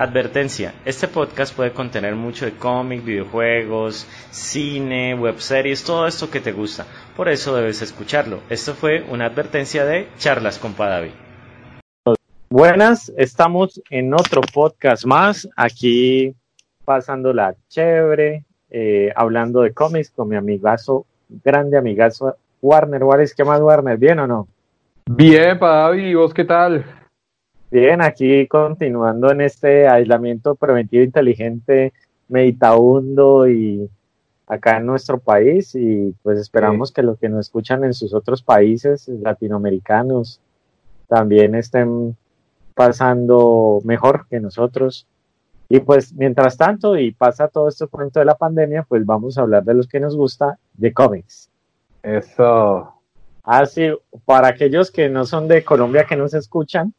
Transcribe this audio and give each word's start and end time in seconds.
Advertencia, 0.00 0.72
este 0.86 1.08
podcast 1.08 1.54
puede 1.54 1.72
contener 1.74 2.14
mucho 2.14 2.46
de 2.46 2.52
cómic, 2.52 3.04
videojuegos, 3.04 4.06
cine, 4.30 5.14
webseries, 5.14 5.84
todo 5.84 6.06
esto 6.06 6.30
que 6.30 6.40
te 6.40 6.52
gusta. 6.52 6.86
Por 7.14 7.28
eso 7.28 7.54
debes 7.54 7.82
escucharlo. 7.82 8.40
Esto 8.48 8.72
fue 8.72 9.04
una 9.10 9.26
advertencia 9.26 9.84
de 9.84 10.08
Charlas 10.16 10.58
con 10.58 10.72
Padavi. 10.72 11.10
Buenas, 12.48 13.12
estamos 13.18 13.82
en 13.90 14.14
otro 14.14 14.40
podcast 14.40 15.04
más, 15.04 15.46
aquí 15.54 16.34
pasándola 16.86 17.54
chévere, 17.68 18.46
eh, 18.70 19.12
hablando 19.14 19.60
de 19.60 19.74
cómics 19.74 20.12
con 20.12 20.30
mi 20.30 20.36
amigazo, 20.36 21.04
grande 21.44 21.76
amigazo 21.76 22.36
Warner 22.62 23.02
Juárez. 23.02 23.34
¿Qué 23.34 23.44
más, 23.44 23.60
Warner? 23.60 23.98
¿Bien 23.98 24.18
o 24.20 24.26
no? 24.26 24.48
Bien, 25.04 25.58
Padavi, 25.58 26.04
¿y 26.06 26.14
vos 26.14 26.32
qué 26.32 26.46
tal? 26.46 26.86
Bien, 27.70 28.02
aquí 28.02 28.48
continuando 28.48 29.30
en 29.30 29.42
este 29.42 29.86
aislamiento 29.86 30.56
preventivo 30.56 31.04
inteligente, 31.04 31.92
meditabundo 32.28 33.48
y 33.48 33.88
acá 34.48 34.78
en 34.78 34.86
nuestro 34.86 35.20
país 35.20 35.76
y 35.76 36.12
pues 36.24 36.40
esperamos 36.40 36.90
que 36.90 37.04
los 37.04 37.16
que 37.18 37.28
nos 37.28 37.46
escuchan 37.46 37.84
en 37.84 37.94
sus 37.94 38.12
otros 38.12 38.42
países 38.42 39.06
latinoamericanos 39.06 40.40
también 41.06 41.54
estén 41.54 42.16
pasando 42.74 43.80
mejor 43.84 44.26
que 44.28 44.40
nosotros. 44.40 45.06
Y 45.68 45.78
pues 45.78 46.12
mientras 46.12 46.56
tanto 46.56 46.96
y 46.96 47.12
pasa 47.12 47.46
todo 47.46 47.68
esto 47.68 47.88
cuento 47.88 48.18
de 48.18 48.24
la 48.24 48.36
pandemia, 48.36 48.82
pues 48.88 49.06
vamos 49.06 49.38
a 49.38 49.42
hablar 49.42 49.62
de 49.62 49.74
los 49.74 49.86
que 49.86 50.00
nos 50.00 50.16
gusta 50.16 50.58
de 50.74 50.92
cómics. 50.92 51.48
Eso. 52.02 52.94
Así, 53.44 53.86
ah, 53.86 53.94
para 54.24 54.48
aquellos 54.48 54.90
que 54.90 55.08
no 55.08 55.24
son 55.24 55.46
de 55.46 55.62
Colombia 55.62 56.04
que 56.04 56.16
nos 56.16 56.34
escuchan, 56.34 56.92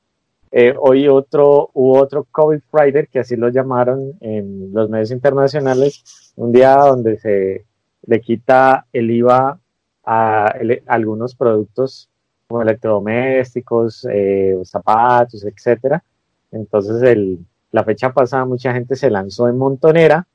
eh, 0.51 0.75
hoy 0.77 1.07
otro, 1.07 1.69
hubo 1.73 1.97
otro 1.97 2.25
COVID 2.29 2.59
Friday, 2.69 3.07
que 3.07 3.19
así 3.19 3.37
lo 3.37 3.47
llamaron 3.49 4.13
en 4.19 4.73
los 4.73 4.89
medios 4.89 5.11
internacionales, 5.11 6.33
un 6.35 6.51
día 6.51 6.75
donde 6.75 7.17
se 7.17 7.65
le 8.05 8.19
quita 8.19 8.85
el 8.91 9.11
IVA 9.11 9.59
a, 10.03 10.53
algunos 10.87 11.35
productos 11.35 12.09
como 12.47 12.63
electrodomésticos, 12.63 14.05
eh, 14.11 14.59
zapatos, 14.65 15.45
etcétera. 15.45 16.03
Entonces, 16.51 17.01
el, 17.03 17.39
la 17.71 17.85
fecha 17.85 18.11
pasada 18.11 18.43
mucha 18.43 18.73
gente 18.73 18.97
se 18.97 19.09
lanzó 19.09 19.47
en 19.47 19.57
montonera 19.57 20.27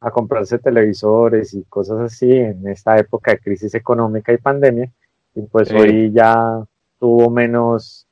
a 0.00 0.10
comprarse 0.12 0.60
televisores 0.60 1.52
y 1.54 1.64
cosas 1.64 1.98
así 1.98 2.30
en 2.30 2.68
esta 2.68 2.96
época 2.96 3.32
de 3.32 3.40
crisis 3.40 3.74
económica 3.74 4.32
y 4.32 4.36
pandemia. 4.36 4.92
Y 5.34 5.42
pues 5.42 5.72
hoy 5.72 6.12
ya 6.12 6.62
tuvo 7.00 7.28
menos 7.30 8.07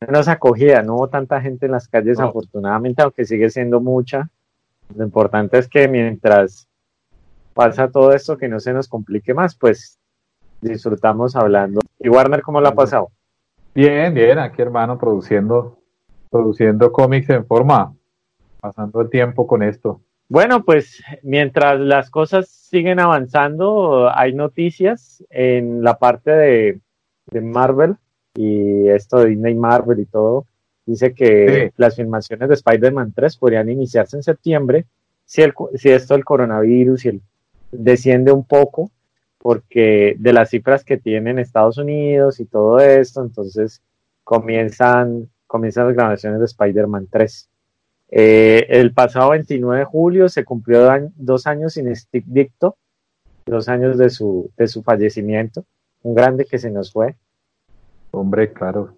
menos 0.00 0.28
acogida, 0.28 0.82
no 0.82 0.96
hubo 0.96 1.08
tanta 1.08 1.40
gente 1.40 1.66
en 1.66 1.72
las 1.72 1.88
calles, 1.88 2.20
afortunadamente, 2.20 3.02
aunque 3.02 3.24
sigue 3.24 3.50
siendo 3.50 3.80
mucha. 3.80 4.28
Lo 4.94 5.04
importante 5.04 5.58
es 5.58 5.68
que 5.68 5.88
mientras 5.88 6.68
pasa 7.54 7.90
todo 7.90 8.12
esto, 8.12 8.36
que 8.36 8.48
no 8.48 8.60
se 8.60 8.72
nos 8.72 8.88
complique 8.88 9.34
más, 9.34 9.56
pues 9.56 9.98
disfrutamos 10.60 11.36
hablando. 11.36 11.80
¿Y 11.98 12.08
Warner 12.08 12.42
cómo 12.42 12.60
lo 12.60 12.68
ha 12.68 12.74
pasado? 12.74 13.10
Bien, 13.74 14.12
bien, 14.14 14.38
aquí 14.38 14.62
hermano, 14.62 14.98
produciendo, 14.98 15.78
produciendo 16.30 16.92
cómics 16.92 17.30
en 17.30 17.46
forma, 17.46 17.94
pasando 18.60 19.00
el 19.00 19.10
tiempo 19.10 19.46
con 19.46 19.62
esto. 19.62 20.00
Bueno, 20.28 20.64
pues 20.64 21.02
mientras 21.22 21.78
las 21.78 22.10
cosas 22.10 22.48
siguen 22.48 22.98
avanzando, 22.98 24.10
hay 24.12 24.34
noticias 24.34 25.24
en 25.30 25.84
la 25.84 25.98
parte 25.98 26.32
de, 26.32 26.80
de 27.30 27.40
Marvel 27.40 27.96
y 28.36 28.88
esto 28.88 29.18
de 29.18 29.30
Disney 29.30 29.54
Marvel 29.54 30.00
y 30.00 30.06
todo, 30.06 30.46
dice 30.84 31.14
que 31.14 31.72
las 31.76 31.96
filmaciones 31.96 32.48
de 32.48 32.54
Spider-Man 32.54 33.12
3 33.14 33.36
podrían 33.36 33.68
iniciarse 33.68 34.16
en 34.16 34.22
septiembre 34.22 34.86
si, 35.24 35.42
el, 35.42 35.52
si 35.74 35.90
esto 35.90 36.14
del 36.14 36.24
coronavirus 36.24 37.04
y 37.04 37.08
el, 37.08 37.22
desciende 37.72 38.32
un 38.32 38.44
poco, 38.44 38.90
porque 39.38 40.16
de 40.18 40.32
las 40.32 40.50
cifras 40.50 40.84
que 40.84 40.96
tienen 40.96 41.38
Estados 41.38 41.78
Unidos 41.78 42.40
y 42.40 42.46
todo 42.46 42.80
esto, 42.80 43.22
entonces 43.22 43.82
comienzan, 44.24 45.28
comienzan 45.46 45.86
las 45.86 45.96
grabaciones 45.96 46.40
de 46.40 46.46
Spider-Man 46.46 47.08
3. 47.10 47.48
Eh, 48.08 48.66
el 48.68 48.92
pasado 48.92 49.30
29 49.30 49.80
de 49.80 49.84
julio 49.84 50.28
se 50.28 50.44
cumplió 50.44 50.88
dos 51.16 51.46
años 51.46 51.74
sin 51.74 51.94
Stick 51.94 52.24
Dicto, 52.26 52.76
dos 53.46 53.68
años 53.68 53.98
de 53.98 54.10
su, 54.10 54.50
de 54.56 54.68
su 54.68 54.82
fallecimiento, 54.82 55.64
un 56.02 56.14
grande 56.14 56.44
que 56.44 56.58
se 56.58 56.70
nos 56.70 56.92
fue. 56.92 57.16
Hombre, 58.16 58.50
claro. 58.50 58.96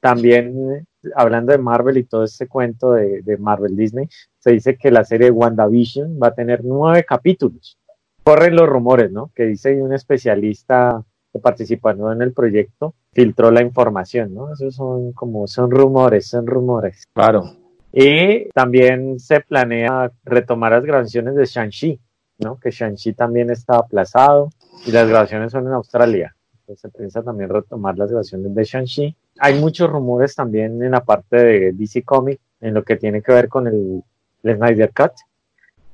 También, 0.00 0.86
hablando 1.14 1.52
de 1.52 1.58
Marvel 1.58 1.98
y 1.98 2.04
todo 2.04 2.24
este 2.24 2.48
cuento 2.48 2.92
de, 2.92 3.36
Marvel 3.38 3.76
Disney, 3.76 4.08
se 4.38 4.52
dice 4.52 4.78
que 4.78 4.90
la 4.90 5.04
serie 5.04 5.30
WandaVision 5.30 6.18
va 6.22 6.28
a 6.28 6.34
tener 6.34 6.64
nueve 6.64 7.04
capítulos. 7.04 7.78
Corren 8.24 8.56
los 8.56 8.66
rumores, 8.66 9.12
¿no? 9.12 9.30
Que 9.34 9.44
dice 9.44 9.80
un 9.82 9.92
especialista 9.92 11.04
que 11.30 11.38
participó 11.38 11.90
en 11.90 12.22
el 12.22 12.32
proyecto 12.32 12.94
filtró 13.12 13.50
la 13.50 13.60
información, 13.60 14.32
¿no? 14.32 14.50
Esos 14.52 14.74
son 14.74 15.12
como, 15.12 15.46
son 15.46 15.70
rumores, 15.70 16.26
son 16.28 16.46
rumores. 16.46 17.04
Claro. 17.12 17.44
Y 17.92 18.48
también 18.50 19.18
se 19.18 19.40
planea 19.40 20.10
retomar 20.24 20.72
las 20.72 20.84
grabaciones 20.84 21.34
de 21.34 21.44
Shang-Chi, 21.44 22.00
¿no? 22.38 22.58
Que 22.58 22.70
Shang-Chi 22.70 23.12
también 23.12 23.50
está 23.50 23.76
aplazado 23.76 24.48
y 24.86 24.92
las 24.92 25.08
grabaciones 25.08 25.52
son 25.52 25.66
en 25.66 25.74
Australia 25.74 26.35
se 26.74 26.88
piensa 26.88 27.22
también 27.22 27.50
retomar 27.50 27.96
las 27.96 28.10
grabaciones 28.10 28.54
de 28.54 28.64
Shang-Chi. 28.64 29.16
Hay 29.38 29.60
muchos 29.60 29.88
rumores 29.88 30.34
también 30.34 30.82
en 30.82 30.90
la 30.90 31.04
parte 31.04 31.36
de 31.36 31.72
DC 31.72 32.02
Comics, 32.02 32.40
en 32.60 32.74
lo 32.74 32.82
que 32.82 32.96
tiene 32.96 33.22
que 33.22 33.32
ver 33.32 33.48
con 33.48 33.66
el, 33.66 34.02
Snyder 34.42 34.92
Cut, 34.92 35.12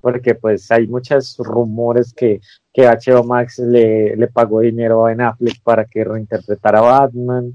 porque 0.00 0.34
pues 0.34 0.70
hay 0.70 0.86
muchos 0.86 1.36
rumores 1.38 2.12
que, 2.12 2.40
que 2.72 2.86
HBO 2.86 3.24
Max 3.24 3.58
le, 3.58 4.14
le 4.14 4.26
pagó 4.28 4.60
dinero 4.60 5.06
a 5.06 5.14
Ben 5.14 5.26
para 5.64 5.84
que 5.86 6.04
reinterpretara 6.04 6.80
a 6.80 6.82
Batman. 6.82 7.54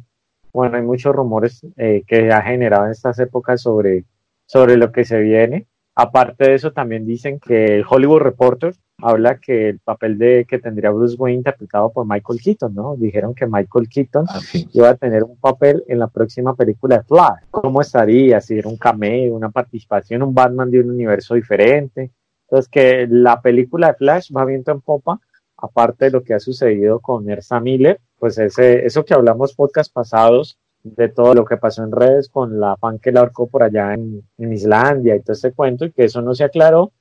Bueno, 0.52 0.78
hay 0.78 0.84
muchos 0.84 1.16
rumores 1.16 1.62
eh, 1.76 2.04
que 2.08 2.32
ha 2.32 2.42
generado 2.42 2.86
en 2.86 2.92
estas 2.92 3.20
épocas 3.20 3.62
sobre, 3.62 4.06
sobre 4.48 4.76
lo 4.76 4.92
que 4.92 5.06
se 5.06 5.20
viene. 5.20 5.68
Aparte 5.94 6.46
de 6.50 6.56
eso, 6.56 6.72
también 6.72 7.06
dicen 7.06 7.40
que 7.40 7.76
el 7.76 7.86
Hollywood 7.88 8.22
Reporter 8.22 8.74
habla 9.02 9.40
que 9.40 9.70
el 9.70 9.80
papel 9.80 10.18
de 10.18 10.46
que 10.46 10.60
tendría 10.60 10.90
Bruce 10.90 11.16
Wayne 11.18 11.38
interpretado 11.38 11.92
por 11.92 12.08
Michael 12.08 12.40
Keaton, 12.42 12.74
¿no? 12.74 12.96
Dijeron 12.96 13.36
que 13.36 13.46
Michael 13.46 13.88
Keaton 13.88 14.26
ah, 14.28 14.40
iba 14.74 14.90
a 14.90 14.96
tener 14.96 15.24
un 15.24 15.38
papel 15.38 15.84
en 15.88 16.00
la 16.00 16.08
próxima 16.08 16.56
película 16.56 16.98
de 16.98 17.04
Flash. 17.04 17.44
¿Cómo 17.52 17.82
estaría? 17.82 18.42
Si 18.42 18.58
era 18.58 18.68
un 18.68 18.78
cameo, 18.78 19.36
una 19.36 19.50
participación, 19.50 20.24
un 20.24 20.34
Batman 20.34 20.72
de 20.72 20.80
un 20.80 20.90
universo 20.90 21.36
diferente. 21.36 22.12
Entonces 22.46 22.70
que 22.70 23.08
la 23.10 23.42
película 23.42 23.88
de 23.88 23.94
Flash 23.96 24.32
va 24.36 24.46
viento 24.46 24.72
en 24.72 24.82
popa, 24.82 25.20
aparte 25.58 26.06
de 26.06 26.12
lo 26.12 26.24
que 26.24 26.34
ha 26.34 26.40
sucedido 26.40 27.00
con 27.00 27.30
Ersa 27.30 27.60
Miller, 27.60 28.00
pues 28.18 28.38
ese, 28.40 28.86
eso 28.86 29.06
que 29.06 29.14
hablamos 29.14 29.54
podcast 29.54 29.94
pasados 29.94 30.58
de 30.84 31.10
todo 31.10 31.34
lo 31.34 31.46
que 31.46 31.58
pasó 31.58 31.84
en 31.84 31.92
redes 31.92 32.30
con 32.30 32.60
la 32.60 32.78
fan 32.78 33.00
que 33.00 33.12
la 33.12 33.20
ahorcó 33.20 33.48
por 33.48 33.64
allá 33.64 33.94
en, 33.94 34.24
en 34.38 34.54
Islandia 34.54 35.16
y 35.16 35.22
todo 35.22 35.34
ese 35.34 35.52
cuento, 35.52 35.86
y 35.86 35.92
que 35.92 36.06
eso 36.06 36.22
no 36.22 36.34
se 36.34 36.46
aclaró, 36.46 36.94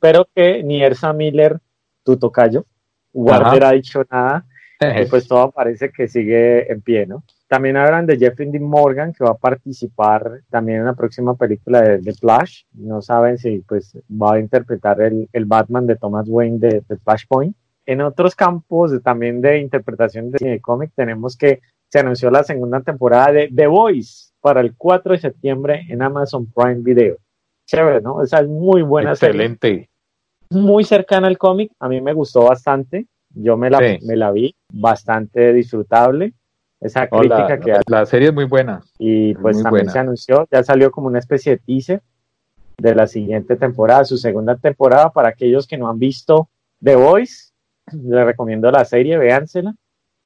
pero 0.00 0.26
que 0.34 0.62
ni 0.62 0.82
Ersa 0.82 1.12
Miller, 1.12 1.58
tu 2.02 2.16
tocayo, 2.16 2.64
Warner 3.12 3.64
ha 3.64 3.72
dicho 3.72 4.04
nada, 4.10 4.46
y 4.80 5.04
pues 5.06 5.28
todo 5.28 5.50
parece 5.50 5.90
que 5.90 6.08
sigue 6.08 6.70
en 6.72 6.80
pie, 6.80 7.06
¿no? 7.06 7.22
También 7.48 7.76
hablan 7.76 8.06
de 8.06 8.16
Jeffrey 8.16 8.50
Dean 8.50 8.64
Morgan, 8.64 9.12
que 9.12 9.24
va 9.24 9.30
a 9.30 9.36
participar 9.36 10.40
también 10.48 10.78
en 10.78 10.86
la 10.86 10.94
próxima 10.94 11.36
película 11.36 11.82
de, 11.82 11.98
The 11.98 12.14
Flash. 12.14 12.62
No 12.72 13.02
saben 13.02 13.36
si 13.36 13.58
pues 13.58 13.96
va 14.10 14.34
a 14.34 14.38
interpretar 14.40 15.00
el, 15.02 15.28
el 15.32 15.44
Batman 15.44 15.86
de 15.86 15.96
Thomas 15.96 16.26
Wayne 16.28 16.58
de, 16.58 16.82
de 16.88 16.96
Flashpoint. 16.96 17.54
En 17.84 18.00
otros 18.00 18.34
campos 18.34 18.92
también 19.02 19.42
de 19.42 19.58
interpretación 19.58 20.30
de 20.30 20.38
cine 20.38 20.60
cómic 20.60 20.92
tenemos 20.94 21.36
que 21.36 21.60
se 21.88 21.98
anunció 21.98 22.30
la 22.30 22.42
segunda 22.42 22.80
temporada 22.80 23.32
de 23.32 23.50
The 23.54 23.66
Voice 23.66 24.32
para 24.40 24.62
el 24.62 24.74
4 24.74 25.12
de 25.12 25.18
septiembre 25.18 25.86
en 25.90 26.00
Amazon 26.00 26.50
Prime 26.50 26.80
Video 26.80 27.18
chévere, 27.66 28.00
¿no? 28.00 28.22
Esa 28.22 28.40
es 28.40 28.48
muy 28.48 28.82
buena 28.82 29.10
Excelente. 29.10 29.88
Muy 30.50 30.84
cercana 30.84 31.28
al 31.28 31.38
cómic, 31.38 31.72
a 31.78 31.88
mí 31.88 32.00
me 32.00 32.12
gustó 32.12 32.44
bastante. 32.44 33.06
Yo 33.34 33.56
me 33.56 33.70
la, 33.70 33.80
me 34.02 34.16
la 34.16 34.30
vi, 34.30 34.54
bastante 34.70 35.52
disfrutable. 35.54 36.34
Esa 36.80 37.06
crítica 37.06 37.58
que 37.58 37.72
hace. 37.72 37.82
La 37.86 38.04
serie 38.04 38.28
es 38.28 38.34
muy 38.34 38.44
buena. 38.44 38.82
Y 38.98 39.34
pues 39.34 39.62
también 39.62 39.88
se 39.88 39.98
anunció, 39.98 40.46
ya 40.50 40.62
salió 40.62 40.90
como 40.90 41.06
una 41.06 41.20
especie 41.20 41.52
de 41.52 41.58
teaser 41.58 42.02
de 42.76 42.94
la 42.94 43.06
siguiente 43.06 43.56
temporada, 43.56 44.04
su 44.04 44.18
segunda 44.18 44.56
temporada. 44.56 45.10
Para 45.10 45.28
aquellos 45.28 45.66
que 45.66 45.78
no 45.78 45.88
han 45.88 45.98
visto 45.98 46.48
The 46.82 46.96
Voice, 46.96 47.52
les 47.92 48.24
recomiendo 48.24 48.70
la 48.70 48.84
serie, 48.84 49.16
véansela 49.16 49.74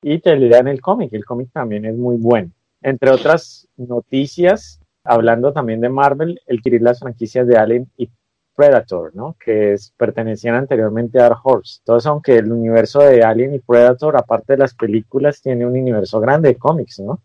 y 0.02 0.18
te 0.18 0.36
lean 0.36 0.68
el 0.68 0.80
cómic. 0.80 1.12
El 1.12 1.24
cómic 1.24 1.50
también 1.52 1.84
es 1.84 1.96
muy 1.96 2.16
bueno. 2.16 2.50
Entre 2.82 3.10
otras 3.10 3.68
noticias, 3.76 4.80
hablando 5.06 5.52
también 5.52 5.80
de 5.80 5.88
Marvel, 5.88 6.40
el 6.46 6.58
adquirir 6.58 6.82
las 6.82 7.00
franquicias 7.00 7.46
de 7.46 7.56
Alien 7.56 7.90
y 7.96 8.10
Predator, 8.54 9.14
¿no? 9.14 9.36
Que 9.38 9.74
es, 9.74 9.92
pertenecían 9.96 10.54
anteriormente 10.54 11.18
a 11.18 11.24
Dark 11.24 11.40
Horse. 11.44 11.80
Entonces, 11.80 12.06
aunque 12.06 12.36
el 12.36 12.50
universo 12.50 13.00
de 13.00 13.22
Alien 13.22 13.54
y 13.54 13.58
Predator, 13.58 14.16
aparte 14.16 14.54
de 14.54 14.58
las 14.58 14.74
películas, 14.74 15.42
tiene 15.42 15.66
un 15.66 15.78
universo 15.78 16.20
grande 16.20 16.48
de 16.48 16.56
cómics, 16.56 17.00
¿no? 17.00 17.20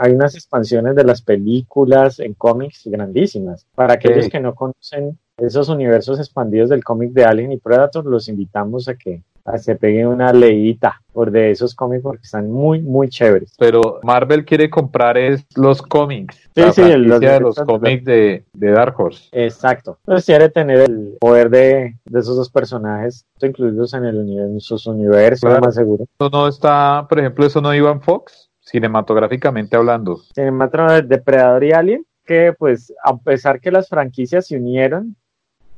Hay 0.00 0.12
unas 0.12 0.34
expansiones 0.34 0.96
de 0.96 1.04
las 1.04 1.22
películas 1.22 2.18
en 2.18 2.34
cómics 2.34 2.82
grandísimas. 2.86 3.64
Para 3.76 3.94
aquellos 3.94 4.28
que 4.28 4.40
no 4.40 4.56
conocen 4.56 5.16
esos 5.36 5.68
universos 5.68 6.18
expandidos 6.18 6.70
del 6.70 6.82
cómic 6.82 7.12
de 7.12 7.24
Alien 7.24 7.52
y 7.52 7.58
Predator, 7.58 8.04
los 8.06 8.28
invitamos 8.28 8.88
a 8.88 8.96
que 8.96 9.22
se 9.56 9.76
peguen 9.76 10.08
una 10.08 10.32
leída 10.32 11.00
por 11.12 11.30
de 11.30 11.50
esos 11.50 11.74
cómics 11.74 12.02
porque 12.02 12.22
están 12.24 12.50
muy, 12.50 12.82
muy 12.82 13.08
chéveres. 13.08 13.54
Pero 13.58 14.00
Marvel 14.02 14.44
quiere 14.44 14.68
comprar 14.68 15.16
es 15.16 15.46
los 15.54 15.80
cómics. 15.80 16.36
Sí, 16.54 16.62
sí, 16.72 16.96
los, 16.96 17.20
de 17.20 17.40
los 17.40 17.56
cómics 17.56 18.04
de, 18.04 18.44
Dark 18.52 18.98
Horse. 18.98 19.28
Exacto. 19.32 19.98
Entonces 20.06 20.26
quiere 20.26 20.48
tener 20.48 20.80
el 20.80 21.16
poder 21.20 21.50
de, 21.50 21.96
esos 22.06 22.36
dos 22.36 22.50
personajes 22.50 23.24
incluidos 23.40 23.94
en, 23.94 24.04
el, 24.04 24.38
en 24.38 24.60
sus 24.60 24.86
universos, 24.86 25.60
más 25.60 25.74
seguro. 25.74 26.04
Eso 26.18 26.30
no 26.30 26.48
está, 26.48 27.06
por 27.08 27.18
ejemplo, 27.18 27.46
eso 27.46 27.60
no 27.60 27.72
iba 27.74 27.90
en 27.90 28.00
Fox, 28.00 28.50
cinematográficamente 28.60 29.76
hablando. 29.76 30.18
Cinematográficamente, 30.34 31.16
Depredador 31.16 31.64
y 31.64 31.72
Alien, 31.72 32.06
que 32.24 32.52
pues 32.58 32.92
a 33.04 33.16
pesar 33.16 33.60
que 33.60 33.70
las 33.70 33.88
franquicias 33.88 34.48
se 34.48 34.56
unieron, 34.56 35.16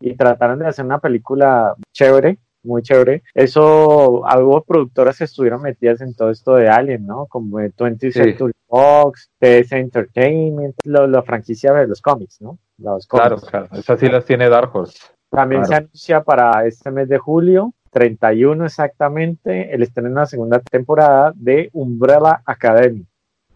y 0.01 0.15
trataron 0.17 0.59
de 0.59 0.67
hacer 0.67 0.85
una 0.85 0.99
película 0.99 1.75
chévere, 1.93 2.39
muy 2.63 2.83
chévere. 2.83 3.23
Eso, 3.35 4.23
hubo 4.23 4.63
productoras 4.63 5.19
que 5.19 5.25
estuvieron 5.25 5.63
metidas 5.63 6.01
en 6.01 6.15
todo 6.15 6.31
esto 6.31 6.55
de 6.55 6.69
Alien, 6.69 7.07
¿no? 7.07 7.27
Como 7.27 7.59
20th 7.59 8.13
Century 8.13 8.53
Fox, 8.67 9.31
TS 9.39 9.73
Entertainment, 9.73 10.75
la 10.85 11.23
franquicia 11.23 11.73
de 11.73 11.87
los 11.87 12.01
cómics, 12.01 12.41
¿no? 12.41 12.59
Los 12.79 13.07
Claro, 13.07 13.37
claro. 13.39 13.69
Esas 13.73 14.01
sí 14.01 14.09
las 14.09 14.25
tiene 14.25 14.49
Dark 14.49 14.75
Horse. 14.75 14.99
También 15.31 15.65
se 15.67 15.75
anuncia 15.75 16.23
para 16.23 16.65
este 16.67 16.91
mes 16.91 17.09
de 17.09 17.19
julio, 17.19 17.75
31 17.91 18.65
exactamente, 18.65 19.75
el 19.75 19.83
estreno 19.83 20.09
de 20.09 20.15
la 20.15 20.27
segunda 20.27 20.61
temporada 20.61 21.33
de 21.35 21.69
Umbrella 21.73 22.43
Academy 22.47 23.05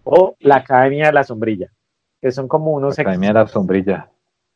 o 0.05 0.37
la 0.41 0.57
Academia 0.57 1.07
de 1.07 1.13
la 1.13 1.25
Sombrilla, 1.25 1.69
que 2.21 2.31
son 2.31 2.49
como 2.49 2.73
unos... 2.73 2.99
Academia 2.99 3.29
de 3.29 3.35
la 3.35 3.47
Sombrilla 3.47 4.13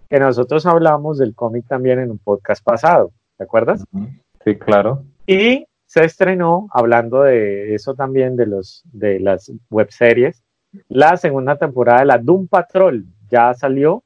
que 0.08 0.20
nosotros 0.20 0.66
hablamos 0.66 1.18
del 1.18 1.34
cómic 1.34 1.66
también 1.66 1.98
en 1.98 2.10
un 2.10 2.18
podcast 2.18 2.64
pasado, 2.64 3.12
¿te 3.36 3.44
acuerdas? 3.44 3.84
Sí, 4.46 4.54
claro. 4.54 5.04
Y 5.26 5.66
se 5.86 6.04
estrenó, 6.04 6.68
hablando 6.72 7.22
de 7.22 7.74
eso 7.74 7.94
también, 7.94 8.36
de, 8.36 8.46
los, 8.46 8.84
de 8.84 9.18
las 9.18 9.50
webseries, 9.70 10.44
la 10.88 11.16
segunda 11.16 11.56
temporada 11.56 12.00
de 12.00 12.06
la 12.06 12.18
Doom 12.18 12.46
Patrol. 12.46 13.04
Ya 13.28 13.52
salió 13.54 14.04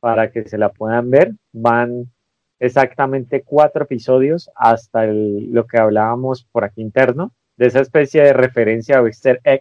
para 0.00 0.30
que 0.30 0.48
se 0.48 0.56
la 0.56 0.70
puedan 0.70 1.10
ver. 1.10 1.32
Van 1.52 2.10
exactamente 2.58 3.42
cuatro 3.42 3.84
episodios 3.84 4.50
hasta 4.54 5.04
lo 5.06 5.66
que 5.66 5.76
hablábamos 5.76 6.44
por 6.50 6.64
aquí 6.64 6.80
interno, 6.80 7.34
de 7.58 7.66
esa 7.66 7.80
especie 7.80 8.22
de 8.22 8.32
referencia 8.32 8.98
a 8.98 9.02
Wester 9.02 9.38
Egg 9.44 9.60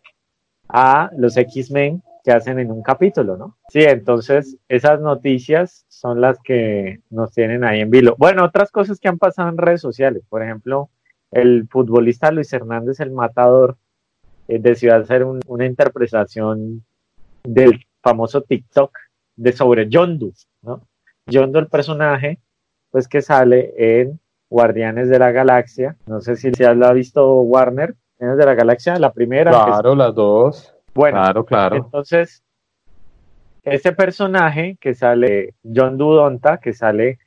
a 0.70 1.12
los 1.18 1.36
X-Men 1.36 2.02
que 2.24 2.32
hacen 2.32 2.58
en 2.60 2.72
un 2.72 2.82
capítulo, 2.82 3.36
¿no? 3.36 3.58
Sí, 3.70 3.82
entonces 3.82 4.58
esas 4.70 5.02
noticias 5.02 5.86
son 5.90 6.22
las 6.22 6.40
que 6.40 7.02
nos 7.10 7.34
tienen 7.34 7.64
ahí 7.66 7.82
en 7.82 7.90
vilo. 7.90 8.16
Bueno, 8.18 8.46
otras 8.46 8.72
cosas 8.72 9.00
que 9.00 9.10
han 9.10 9.18
pasado 9.18 9.50
en 9.50 9.58
redes 9.58 9.82
sociales, 9.82 10.24
por 10.30 10.42
ejemplo, 10.42 10.90
el 11.32 11.68
futbolista 11.70 12.32
Luis 12.32 12.54
Hernández, 12.54 13.00
el 13.02 13.12
matador, 13.12 13.78
eh, 14.48 14.60
decidió 14.60 14.96
hacer 14.96 15.26
una 15.26 15.66
interpretación 15.66 16.86
del 17.44 17.86
famoso 18.02 18.42
TikTok 18.42 18.98
de 19.36 19.52
sobre 19.52 19.90
Yondu, 19.90 20.34
¿no? 20.62 20.82
Yondu, 21.26 21.60
el 21.60 21.68
personaje, 21.68 22.40
pues 22.92 23.08
que 23.08 23.22
sale 23.22 23.74
en 23.78 24.20
Guardianes 24.50 25.10
de 25.10 25.20
la 25.20 25.32
Galaxia. 25.32 25.98
No 26.06 26.22
sé 26.22 26.36
si 26.36 26.54
se 26.54 26.66
ha 26.66 26.94
visto 26.94 27.42
Warner, 27.42 27.96
Guardianes 28.18 28.38
de 28.38 28.46
la 28.46 28.54
Galaxia, 28.54 29.00
la 29.00 29.12
primera. 29.12 29.52
Claro, 29.52 29.96
las 29.96 30.14
dos. 30.14 30.73
Bueno, 30.94 31.18
claro, 31.18 31.46
claro. 31.46 31.76
entonces, 31.78 32.44
ese 33.64 33.94
personaje 33.94 34.78
que 34.80 34.94
sale, 34.94 35.56
John 35.64 35.98
Dudonta, 35.98 36.58
que 36.58 36.74
sale 36.74 37.20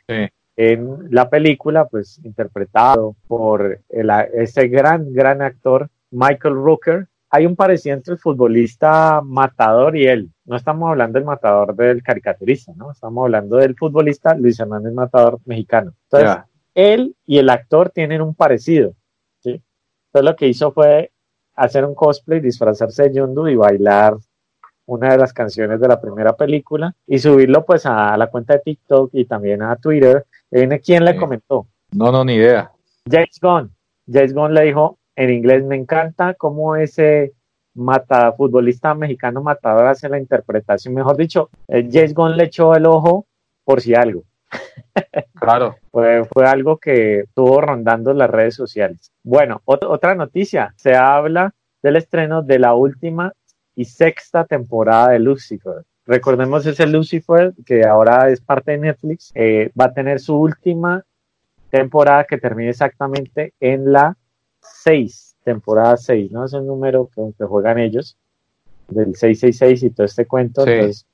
en 0.56 1.08
la 1.10 1.28
película, 1.28 1.86
pues 1.86 2.20
interpretado 2.24 3.16
por 3.26 3.80
el, 3.88 4.10
ese 4.34 4.68
gran, 4.68 5.12
gran 5.12 5.42
actor 5.42 5.88
Michael 6.10 6.54
Rooker, 6.54 7.08
hay 7.28 7.44
un 7.44 7.56
parecido 7.56 7.96
entre 7.96 8.14
el 8.14 8.20
futbolista 8.20 9.20
matador 9.22 9.96
y 9.96 10.06
él. 10.06 10.30
No 10.44 10.56
estamos 10.56 10.88
hablando 10.88 11.19
del 11.19 11.26
matador 11.26 11.74
del 11.74 12.02
caricaturista, 12.02 12.72
¿no? 12.76 12.92
Estamos 12.92 13.24
hablando 13.24 13.56
del 13.56 13.74
futbolista 13.74 14.34
Luis 14.34 14.60
Hernández 14.60 14.92
Matador 14.92 15.40
mexicano. 15.44 15.92
Entonces, 16.04 16.44
él 16.74 17.16
y 17.26 17.38
el 17.38 17.50
actor 17.50 17.90
tienen 17.90 18.22
un 18.22 18.34
parecido, 18.34 18.94
¿sí? 19.40 19.60
Entonces 20.06 20.30
lo 20.30 20.36
que 20.36 20.46
hizo 20.46 20.70
fue 20.72 21.10
hacer 21.56 21.85
un 21.85 21.94
cosplay, 21.94 22.41
disfrazarse 22.41 23.05
de 23.05 23.14
Yondu 23.14 23.49
y 23.49 23.56
bailar 23.56 24.17
una 24.87 25.11
de 25.11 25.19
las 25.19 25.32
canciones 25.32 25.81
de 25.81 25.88
la 25.88 26.00
primera 26.00 26.37
película 26.37 26.94
y 27.06 27.19
subirlo 27.19 27.64
pues 27.64 27.87
a 27.87 28.17
la 28.17 28.29
cuenta 28.29 28.55
de 28.55 28.61
TikTok 28.61 29.11
y 29.12 29.25
también 29.25 29.62
a 29.62 29.76
Twitter. 29.76 30.25
¿Viene 30.50 30.81
quién 30.81 31.05
le 31.05 31.17
comentó? 31.17 31.67
No, 31.93 32.12
no, 32.12 32.25
ni 32.25 32.35
idea. 32.35 32.70
James 33.11 33.38
Gunn. 33.41 33.75
James 34.06 34.32
Gunn 34.32 34.55
le 34.55 34.62
dijo 34.62 34.99
en 35.17 35.31
inglés, 35.31 35.64
me 35.64 35.76
encanta 35.76 36.35
cómo 36.35 36.76
ese 36.76 37.32
mata, 37.75 38.32
futbolista 38.32 38.94
mexicano 38.94 39.43
matador 39.43 39.87
hace 39.87 40.08
la 40.08 40.19
interpretación. 40.19 40.94
Mejor 40.94 41.17
dicho, 41.17 41.50
James 41.69 42.14
Gunn 42.14 42.37
le 42.37 42.44
echó 42.44 42.75
el 42.75 42.87
ojo 42.87 43.26
por 43.64 43.81
si 43.81 43.94
algo. 43.94 44.23
Claro. 45.35 45.76
fue, 45.93 46.25
fue 46.25 46.47
algo 46.47 46.79
que 46.79 47.20
estuvo 47.20 47.61
rondando 47.61 48.12
las 48.12 48.31
redes 48.31 48.55
sociales. 48.55 49.12
Bueno, 49.23 49.62
otra 49.64 50.14
noticia, 50.14 50.75
se 50.76 50.94
habla 50.94 51.55
del 51.82 51.97
estreno 51.97 52.43
de 52.43 52.58
la 52.58 52.75
última 52.75 53.32
y 53.75 53.85
sexta 53.85 54.44
temporada 54.44 55.11
de 55.11 55.19
Lucifer. 55.19 55.85
Recordemos 56.06 56.64
ese 56.67 56.87
Lucifer 56.87 57.53
que 57.64 57.85
ahora 57.85 58.31
es 58.31 58.41
parte 58.41 58.73
de 58.73 58.79
Netflix, 58.79 59.32
eh, 59.35 59.70
va 59.79 59.87
a 59.87 59.93
tener 59.93 60.20
su 60.20 60.37
última 60.37 61.05
temporada 61.70 62.25
que 62.25 62.38
termina 62.38 62.70
exactamente 62.70 63.53
en 63.61 63.93
la 63.93 64.17
6, 64.61 65.37
temporada 65.44 65.97
6, 65.97 66.31
¿no? 66.31 66.44
Es 66.44 66.53
el 66.53 66.67
número 66.67 67.11
que, 67.14 67.44
juegan 67.44 67.79
ellos, 67.79 68.17
del 68.88 69.17
666 69.17 69.82
y 69.82 69.91
todo 69.91 70.06
este 70.06 70.26
cuento. 70.26 70.67
Entonces, 70.67 71.06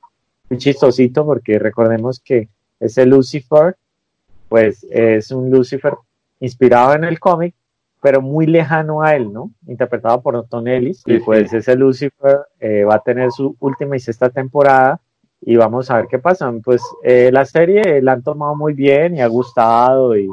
muy 0.50 0.58
chistosito 0.58 1.24
porque 1.24 1.58
recordemos 1.58 2.20
que 2.20 2.48
ese 2.82 3.06
Lucifer, 3.06 3.76
pues 4.48 4.84
es 4.90 5.30
un 5.30 5.50
Lucifer 5.50 5.94
inspirado 6.40 6.94
en 6.94 7.04
el 7.04 7.18
cómic, 7.20 7.54
pero 8.00 8.20
muy 8.20 8.46
lejano 8.46 9.02
a 9.02 9.14
él, 9.14 9.32
¿no? 9.32 9.52
Interpretado 9.66 10.20
por 10.20 10.46
Tom 10.48 10.66
Ellis. 10.66 11.02
y 11.06 11.18
pues 11.20 11.52
ese 11.52 11.76
Lucifer 11.76 12.40
eh, 12.58 12.84
va 12.84 12.96
a 12.96 13.02
tener 13.02 13.30
su 13.30 13.56
última 13.60 13.96
y 13.96 14.00
sexta 14.00 14.28
temporada 14.28 15.00
y 15.40 15.56
vamos 15.56 15.90
a 15.90 15.98
ver 15.98 16.06
qué 16.10 16.18
pasa. 16.18 16.52
Pues 16.64 16.82
eh, 17.04 17.30
la 17.32 17.44
serie 17.44 18.02
la 18.02 18.12
han 18.12 18.22
tomado 18.22 18.56
muy 18.56 18.74
bien 18.74 19.16
y 19.16 19.20
ha 19.20 19.28
gustado 19.28 20.16
y, 20.16 20.28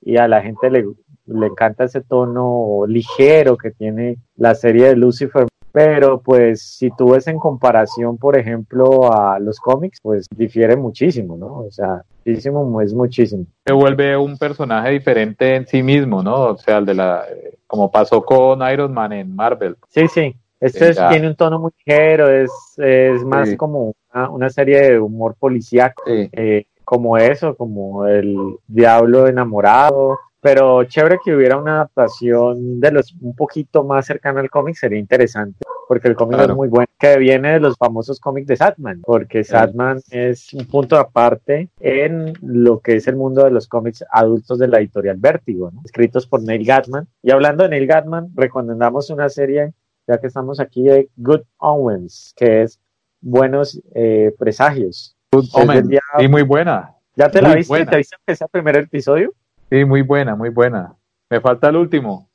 y 0.00 0.16
a 0.16 0.26
la 0.26 0.40
gente 0.40 0.70
le, 0.70 0.86
le 1.26 1.46
encanta 1.46 1.84
ese 1.84 2.00
tono 2.00 2.84
ligero 2.86 3.58
que 3.58 3.70
tiene 3.70 4.16
la 4.36 4.54
serie 4.54 4.86
de 4.88 4.96
Lucifer 4.96 5.46
pero 5.72 6.20
pues 6.20 6.62
si 6.62 6.90
tú 6.90 7.12
ves 7.12 7.26
en 7.26 7.38
comparación, 7.38 8.18
por 8.18 8.36
ejemplo, 8.36 9.12
a 9.12 9.38
los 9.38 9.58
cómics, 9.58 9.98
pues 10.02 10.26
difiere 10.36 10.76
muchísimo, 10.76 11.36
¿no? 11.36 11.60
O 11.60 11.70
sea, 11.70 12.02
muchísimo 12.24 12.80
es 12.82 12.92
muchísimo. 12.92 13.46
Se 13.64 13.72
vuelve 13.72 14.16
un 14.16 14.36
personaje 14.36 14.90
diferente 14.90 15.56
en 15.56 15.66
sí 15.66 15.82
mismo, 15.82 16.22
¿no? 16.22 16.50
O 16.50 16.58
sea, 16.58 16.78
el 16.78 16.86
de 16.86 16.94
la, 16.94 17.24
como 17.66 17.90
pasó 17.90 18.22
con 18.22 18.60
Iron 18.70 18.92
Man 18.92 19.12
en 19.12 19.34
Marvel. 19.34 19.76
Sí, 19.88 20.06
sí. 20.08 20.36
Este 20.60 20.94
tiene 20.94 21.26
un 21.26 21.34
tono 21.34 21.58
muy 21.58 21.72
ligero, 21.84 22.28
es, 22.28 22.52
es 22.76 23.24
más 23.24 23.56
como 23.56 23.96
una, 24.12 24.48
serie 24.48 24.80
de 24.80 25.00
humor 25.00 25.34
policíaco, 25.36 26.04
eh, 26.06 26.66
como 26.84 27.18
eso, 27.18 27.56
como 27.56 28.06
el 28.06 28.36
diablo 28.68 29.26
enamorado, 29.26 30.20
pero 30.42 30.84
chévere 30.84 31.18
que 31.24 31.34
hubiera 31.34 31.56
una 31.56 31.76
adaptación 31.76 32.80
de 32.80 32.90
los 32.90 33.14
un 33.20 33.34
poquito 33.34 33.84
más 33.84 34.04
cercana 34.06 34.40
al 34.40 34.50
cómic 34.50 34.74
sería 34.74 34.98
interesante 34.98 35.64
porque 35.88 36.08
el 36.08 36.16
cómic 36.16 36.40
es 36.40 36.54
muy 36.54 36.68
bueno 36.68 36.86
que 36.98 37.16
viene 37.16 37.52
de 37.52 37.60
los 37.60 37.76
famosos 37.76 38.20
cómics 38.20 38.48
de 38.48 38.56
Satman 38.56 39.00
porque 39.02 39.44
Satman 39.44 40.00
es 40.10 40.52
un 40.52 40.66
punto 40.66 40.98
aparte 40.98 41.70
en 41.80 42.34
lo 42.42 42.80
que 42.80 42.96
es 42.96 43.06
el 43.06 43.16
mundo 43.16 43.44
de 43.44 43.52
los 43.52 43.68
cómics 43.68 44.04
adultos 44.10 44.58
de 44.58 44.68
la 44.68 44.78
editorial 44.78 45.16
Vértigo 45.16 45.72
escritos 45.84 46.26
por 46.26 46.42
Neil 46.42 46.66
Gatman 46.66 47.06
y 47.22 47.30
hablando 47.30 47.62
de 47.62 47.70
Neil 47.70 47.86
Gatman 47.86 48.32
recomendamos 48.34 49.10
una 49.10 49.28
serie 49.28 49.72
ya 50.08 50.18
que 50.18 50.26
estamos 50.26 50.58
aquí 50.58 50.82
de 50.82 51.08
Good 51.16 51.42
Owens 51.58 52.34
que 52.36 52.62
es 52.62 52.80
buenos 53.22 53.80
eh, 53.94 54.34
presagios. 54.38 55.16
Good 55.30 55.46
Omens. 55.54 55.88
y 56.18 56.28
muy 56.28 56.42
buena. 56.42 56.94
¿Ya 57.16 57.30
te 57.30 57.40
la 57.40 57.54
viste? 57.54 57.86
¿Te 57.86 57.96
viste 57.96 58.16
el 58.26 58.48
primer 58.50 58.76
episodio? 58.76 59.32
Sí, 59.72 59.86
muy 59.86 60.02
buena, 60.02 60.36
muy 60.36 60.50
buena. 60.50 60.94
Me 61.30 61.40
falta 61.40 61.70
el 61.70 61.76
último. 61.76 62.28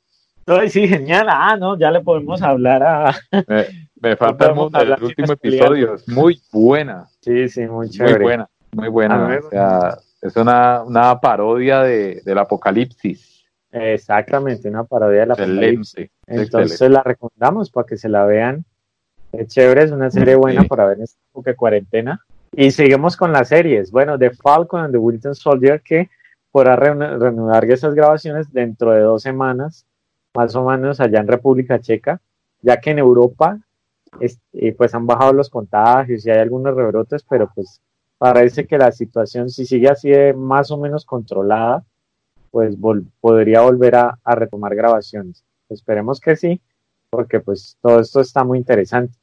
Ay, 0.44 0.68
sí, 0.70 0.88
genial. 0.88 1.28
Ah, 1.30 1.56
no, 1.56 1.78
ya 1.78 1.88
le 1.88 2.00
podemos 2.00 2.42
hablar 2.42 2.82
a. 2.82 3.14
Me, 4.02 4.16
falta 4.16 4.46
el, 4.46 5.00
último 5.00 5.34
episodio. 5.34 5.94
Muy 6.08 6.42
buena. 6.50 7.06
Sí, 7.20 7.48
sí, 7.48 7.60
muy 7.68 7.90
chévere. 7.90 8.18
Muy 8.18 8.24
buena, 8.24 8.48
muy 8.72 8.88
buena. 8.88 9.38
O 9.38 9.50
sea, 9.50 9.98
es 10.20 10.34
una, 10.34 10.82
una 10.82 11.20
parodia 11.20 11.82
de, 11.82 12.22
del 12.24 12.38
apocalipsis. 12.38 13.46
Exactamente, 13.70 14.68
una 14.68 14.82
parodia 14.82 15.20
del 15.20 15.30
apocalipsis. 15.30 16.10
Entonces 16.26 16.90
la 16.90 17.04
recomendamos 17.04 17.70
para 17.70 17.86
que 17.86 17.96
se 17.96 18.08
la 18.08 18.24
vean 18.24 18.64
Es 19.30 19.46
chévere, 19.46 19.84
es 19.84 19.92
una 19.92 20.10
serie 20.10 20.34
buena 20.34 20.64
para 20.64 20.86
ver 20.86 20.96
en 20.96 21.04
esta 21.04 21.20
época 21.30 21.52
de 21.52 21.56
cuarentena. 21.56 22.20
Y 22.50 22.72
seguimos 22.72 23.16
con 23.16 23.30
las 23.30 23.46
series. 23.46 23.92
Bueno, 23.92 24.18
The 24.18 24.30
Falcon 24.30 24.80
and 24.80 24.92
the 24.92 24.98
Winter 24.98 25.36
Soldier, 25.36 25.80
que 25.80 26.10
podrá 26.50 26.76
reanudar 26.76 27.64
esas 27.70 27.94
grabaciones 27.94 28.52
dentro 28.52 28.92
de 28.92 29.00
dos 29.00 29.22
semanas, 29.22 29.86
más 30.34 30.54
o 30.54 30.64
menos 30.64 31.00
allá 31.00 31.20
en 31.20 31.28
República 31.28 31.80
Checa, 31.80 32.20
ya 32.62 32.80
que 32.80 32.90
en 32.90 32.98
Europa 32.98 33.58
este, 34.20 34.72
pues 34.72 34.94
han 34.94 35.06
bajado 35.06 35.32
los 35.32 35.50
contagios 35.50 36.24
y 36.24 36.30
hay 36.30 36.38
algunos 36.38 36.74
rebrotes, 36.74 37.22
pero 37.28 37.50
pues 37.54 37.80
parece 38.18 38.66
que 38.66 38.78
la 38.78 38.92
situación, 38.92 39.50
si 39.50 39.66
sigue 39.66 39.88
así 39.88 40.10
de 40.10 40.32
más 40.32 40.70
o 40.70 40.78
menos 40.78 41.04
controlada, 41.04 41.84
pues 42.50 42.76
podría 43.20 43.60
volver 43.60 43.96
a, 43.96 44.18
a 44.24 44.34
retomar 44.34 44.74
grabaciones. 44.74 45.44
Esperemos 45.68 46.18
que 46.18 46.34
sí, 46.36 46.60
porque 47.10 47.40
pues 47.40 47.76
todo 47.80 48.00
esto 48.00 48.20
está 48.20 48.42
muy 48.44 48.58
interesante. 48.58 49.14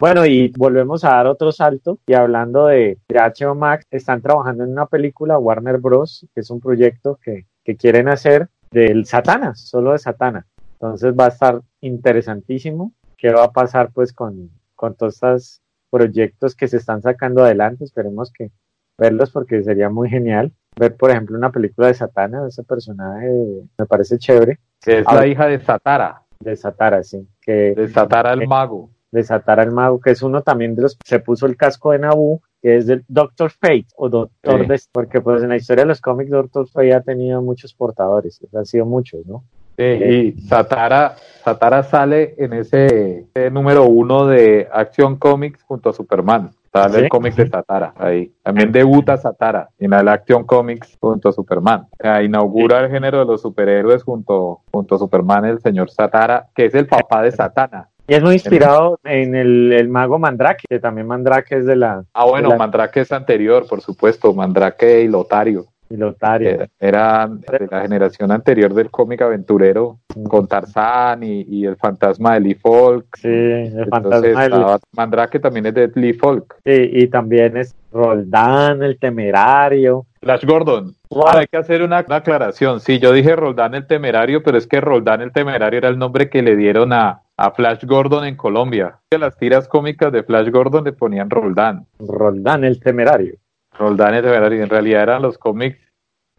Bueno, 0.00 0.24
y 0.24 0.52
volvemos 0.56 1.04
a 1.04 1.08
dar 1.08 1.26
otro 1.26 1.50
salto 1.50 1.98
y 2.06 2.14
hablando 2.14 2.66
de, 2.66 2.98
HBO 3.08 3.56
Max, 3.56 3.84
están 3.90 4.22
trabajando 4.22 4.62
en 4.62 4.70
una 4.70 4.86
película, 4.86 5.38
Warner 5.38 5.78
Bros., 5.78 6.24
que 6.32 6.40
es 6.40 6.50
un 6.50 6.60
proyecto 6.60 7.18
que, 7.20 7.46
que 7.64 7.76
quieren 7.76 8.08
hacer 8.08 8.48
del 8.70 9.06
Satana, 9.06 9.56
solo 9.56 9.90
de 9.90 9.98
Satana. 9.98 10.46
Entonces 10.74 11.12
va 11.18 11.24
a 11.24 11.28
estar 11.28 11.60
interesantísimo 11.80 12.92
qué 13.16 13.32
va 13.32 13.42
a 13.42 13.50
pasar 13.50 13.90
pues 13.92 14.12
con, 14.12 14.50
con 14.76 14.94
todos 14.94 15.14
estos 15.14 15.62
proyectos 15.90 16.54
que 16.54 16.68
se 16.68 16.76
están 16.76 17.02
sacando 17.02 17.42
adelante. 17.42 17.82
Esperemos 17.82 18.32
que 18.32 18.52
verlos 18.96 19.32
porque 19.32 19.64
sería 19.64 19.90
muy 19.90 20.08
genial 20.08 20.52
ver, 20.76 20.94
por 20.96 21.10
ejemplo, 21.10 21.36
una 21.36 21.50
película 21.50 21.88
de 21.88 21.94
Satana, 21.94 22.46
ese 22.46 22.62
personaje 22.62 23.28
me 23.76 23.86
parece 23.86 24.16
chévere. 24.16 24.60
Que 24.80 25.00
es 25.00 25.06
la 25.12 25.26
hija 25.26 25.48
de 25.48 25.58
Satara. 25.58 26.22
De 26.38 26.54
Satara, 26.54 27.02
sí. 27.02 27.26
Que, 27.40 27.74
de 27.74 27.88
Satara 27.88 28.32
el 28.34 28.46
mago 28.46 28.90
desatar 29.10 29.60
al 29.60 29.72
mago, 29.72 30.00
que 30.00 30.10
es 30.10 30.22
uno 30.22 30.42
también 30.42 30.74
de 30.74 30.82
los 30.82 30.96
que 30.96 31.06
se 31.06 31.20
puso 31.20 31.46
el 31.46 31.56
casco 31.56 31.92
de 31.92 31.98
Naboo, 31.98 32.42
que 32.60 32.76
es 32.76 32.86
del 32.86 33.04
Doctor 33.08 33.50
Fate 33.50 33.86
o 33.96 34.08
Doctor 34.08 34.78
sí. 34.78 34.88
porque 34.92 35.20
pues 35.20 35.42
en 35.42 35.50
la 35.50 35.56
historia 35.56 35.84
de 35.84 35.88
los 35.88 36.00
cómics 36.00 36.30
Doctor 36.30 36.68
Fate 36.68 36.94
ha 36.94 37.00
tenido 37.00 37.40
muchos 37.42 37.74
portadores, 37.74 38.40
han 38.54 38.66
sido 38.66 38.86
muchos, 38.86 39.26
¿no? 39.26 39.44
Sí, 39.78 39.84
y 39.84 40.40
Satara, 40.40 41.14
Satara 41.44 41.84
sale 41.84 42.34
en 42.36 42.52
ese, 42.52 43.28
número 43.52 43.84
uno 43.84 44.26
de 44.26 44.68
Action 44.72 45.16
Comics 45.16 45.62
junto 45.62 45.90
a 45.90 45.92
Superman. 45.92 46.50
Sale 46.72 46.98
el 46.98 47.08
cómic 47.08 47.36
de 47.36 47.48
Satara 47.48 47.94
ahí. 47.96 48.32
También 48.42 48.72
debuta 48.72 49.16
Satara 49.16 49.68
en 49.78 49.92
el 49.92 50.08
Action 50.08 50.44
Comics 50.44 50.98
junto 51.00 51.28
a 51.28 51.32
Superman. 51.32 51.86
inaugura 52.24 52.80
el 52.80 52.90
género 52.90 53.20
de 53.20 53.26
los 53.26 53.40
superhéroes 53.40 54.02
junto, 54.02 54.62
junto 54.72 54.96
a 54.96 54.98
Superman, 54.98 55.44
el 55.44 55.60
señor 55.60 55.90
Satara, 55.90 56.48
que 56.56 56.64
es 56.64 56.74
el 56.74 56.88
papá 56.88 57.22
de 57.22 57.30
Satana. 57.30 57.88
Y 58.08 58.14
es 58.14 58.22
muy 58.22 58.34
inspirado 58.34 58.98
en 59.04 59.34
el, 59.34 59.86
mago 59.90 60.18
Mandrake, 60.18 60.64
que 60.66 60.80
también 60.80 61.06
Mandrake 61.06 61.58
es 61.58 61.66
de 61.66 61.76
la... 61.76 62.02
Ah, 62.14 62.24
bueno, 62.24 62.56
Mandrake 62.56 63.00
es 63.00 63.12
anterior, 63.12 63.66
por 63.68 63.82
supuesto, 63.82 64.32
Mandrake 64.32 65.02
y 65.02 65.08
Lotario. 65.08 65.66
Y 65.90 65.96
Lotario. 65.98 66.66
Era, 66.80 67.28
de 67.28 67.68
la 67.70 67.82
generación 67.82 68.32
anterior 68.32 68.72
del 68.72 68.90
cómic 68.90 69.20
aventurero, 69.20 69.98
con 70.26 70.48
Tarzán 70.48 71.22
y, 71.22 71.66
el 71.66 71.76
fantasma 71.76 72.34
de 72.34 72.40
Lee 72.40 72.54
Folk. 72.54 73.14
Sí, 73.18 73.28
el 73.28 73.86
fantasma 73.90 74.42
de 74.42 74.50
Lee. 74.50 74.64
Mandrake 74.92 75.38
también 75.38 75.66
es 75.66 75.74
de 75.74 75.92
Lee 75.94 76.14
Folk. 76.14 76.56
Sí, 76.64 76.90
y 76.90 77.08
también 77.08 77.58
es 77.58 77.76
Roldán, 77.92 78.82
el 78.82 78.98
temerario. 78.98 80.06
Flash 80.22 80.46
Gordon. 80.46 80.94
hay 81.26 81.46
que 81.46 81.58
hacer 81.58 81.82
una, 81.82 81.98
aclaración. 81.98 82.80
Sí, 82.80 82.98
yo 83.00 83.12
dije 83.12 83.36
Roldán 83.36 83.74
el 83.74 83.86
temerario, 83.86 84.42
pero 84.42 84.56
es 84.56 84.66
que 84.66 84.80
Roldán 84.80 85.20
el 85.20 85.32
temerario 85.32 85.76
era 85.76 85.88
el 85.90 85.98
nombre 85.98 86.30
que 86.30 86.42
le 86.42 86.56
dieron 86.56 86.94
a, 86.94 87.22
a 87.38 87.52
Flash 87.52 87.84
Gordon 87.84 88.24
en 88.24 88.36
Colombia. 88.36 88.98
Las 89.16 89.38
tiras 89.38 89.68
cómicas 89.68 90.12
de 90.12 90.24
Flash 90.24 90.50
Gordon 90.50 90.84
le 90.84 90.92
ponían 90.92 91.30
Roldán. 91.30 91.86
Roldán 92.00 92.64
el 92.64 92.80
temerario. 92.80 93.36
Roldán 93.78 94.14
el 94.14 94.22
temerario. 94.22 94.62
En 94.64 94.68
realidad 94.68 95.04
eran 95.04 95.22
los 95.22 95.38
cómics 95.38 95.78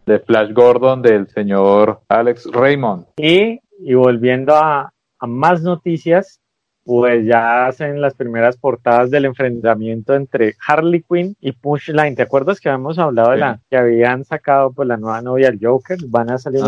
de 0.05 0.19
Flash 0.19 0.51
Gordon 0.51 1.01
del 1.01 1.29
señor 1.29 2.01
Alex 2.09 2.51
Raymond. 2.51 3.05
Y, 3.15 3.61
y 3.79 3.93
volviendo 3.93 4.53
a, 4.53 4.91
a 5.19 5.27
más 5.27 5.61
noticias, 5.61 6.41
pues 6.83 7.25
ya 7.25 7.67
hacen 7.67 8.01
las 8.01 8.13
primeras 8.15 8.57
portadas 8.57 9.09
del 9.09 9.23
enfrentamiento 9.23 10.15
entre 10.15 10.55
Harley 10.67 11.05
Quinn 11.09 11.33
y 11.39 11.53
Punchline. 11.53 12.15
¿Te 12.15 12.23
acuerdas 12.23 12.59
que 12.59 12.67
habíamos 12.67 12.99
hablado 12.99 13.31
de 13.31 13.37
la 13.37 13.61
que 13.69 13.77
habían 13.77 14.25
sacado 14.25 14.73
pues 14.73 14.87
la 14.87 14.97
nueva 14.97 15.21
novia 15.21 15.49
del 15.49 15.59
Joker? 15.61 15.97
Van 16.07 16.29
a 16.29 16.37
salir 16.37 16.61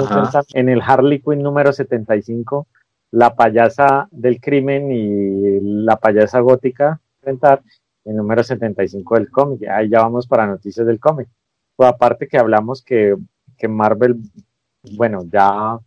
en 0.53 0.69
el 0.69 0.81
Harley 0.81 1.19
Quinn 1.19 1.43
número 1.43 1.73
75 1.73 2.67
la 3.11 3.35
payasa 3.35 4.07
del 4.11 4.39
crimen 4.39 4.91
y 4.91 5.59
la 5.61 5.97
payasa 5.97 6.39
gótica 6.39 6.99
enfrentar 7.19 7.61
el 8.05 8.15
número 8.15 8.43
75 8.43 9.15
del 9.15 9.29
cómic. 9.29 9.67
Ahí 9.69 9.89
ya 9.89 10.01
vamos 10.01 10.27
para 10.27 10.47
noticias 10.47 10.87
del 10.87 10.99
cómic. 10.99 11.27
Pues 11.75 11.89
aparte 11.89 12.27
que 12.27 12.37
hablamos 12.37 12.83
que, 12.83 13.15
que 13.57 13.67
Marvel, 13.67 14.17
bueno, 14.95 15.23
ya, 15.31 15.77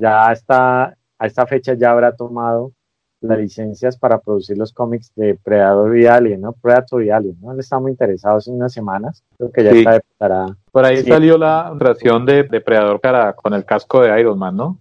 ya 0.00 0.32
está, 0.32 0.96
a 1.18 1.26
esta 1.26 1.46
fecha 1.46 1.74
ya 1.74 1.90
habrá 1.90 2.14
tomado 2.14 2.72
las 3.20 3.38
licencias 3.38 3.98
para 3.98 4.20
producir 4.20 4.56
los 4.56 4.72
cómics 4.72 5.12
de 5.16 5.36
Predator 5.42 5.96
y 5.98 6.06
Alien, 6.06 6.40
¿no? 6.40 6.52
Predator 6.52 7.02
y 7.02 7.10
Alien, 7.10 7.36
¿no? 7.40 7.52
Él 7.52 7.58
está 7.58 7.80
muy 7.80 7.90
interesado 7.90 8.38
en 8.46 8.54
unas 8.54 8.72
semanas, 8.72 9.24
creo 9.36 9.50
que 9.50 9.64
ya 9.64 9.70
está 9.72 10.00
para... 10.16 10.46
Por 10.70 10.84
ahí 10.84 11.02
salió 11.02 11.36
la 11.36 11.74
creación 11.76 12.24
de 12.24 12.44
Depredador 12.44 13.00
para, 13.00 13.32
con 13.32 13.54
el 13.54 13.64
casco 13.64 14.02
de 14.02 14.20
Iron 14.20 14.38
Man, 14.38 14.56
¿no? 14.56 14.78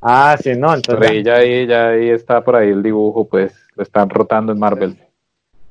Ah, 0.00 0.36
sí, 0.40 0.54
no, 0.56 0.74
entonces. 0.74 1.10
Ahí 1.10 1.22
ya, 1.22 1.36
ahí, 1.36 1.66
ya 1.66 1.88
ahí 1.88 2.10
está 2.10 2.42
por 2.42 2.56
ahí 2.56 2.70
el 2.70 2.82
dibujo, 2.82 3.26
pues 3.26 3.54
lo 3.74 3.82
están 3.82 4.08
rotando 4.08 4.52
en 4.52 4.58
Marvel. 4.58 4.96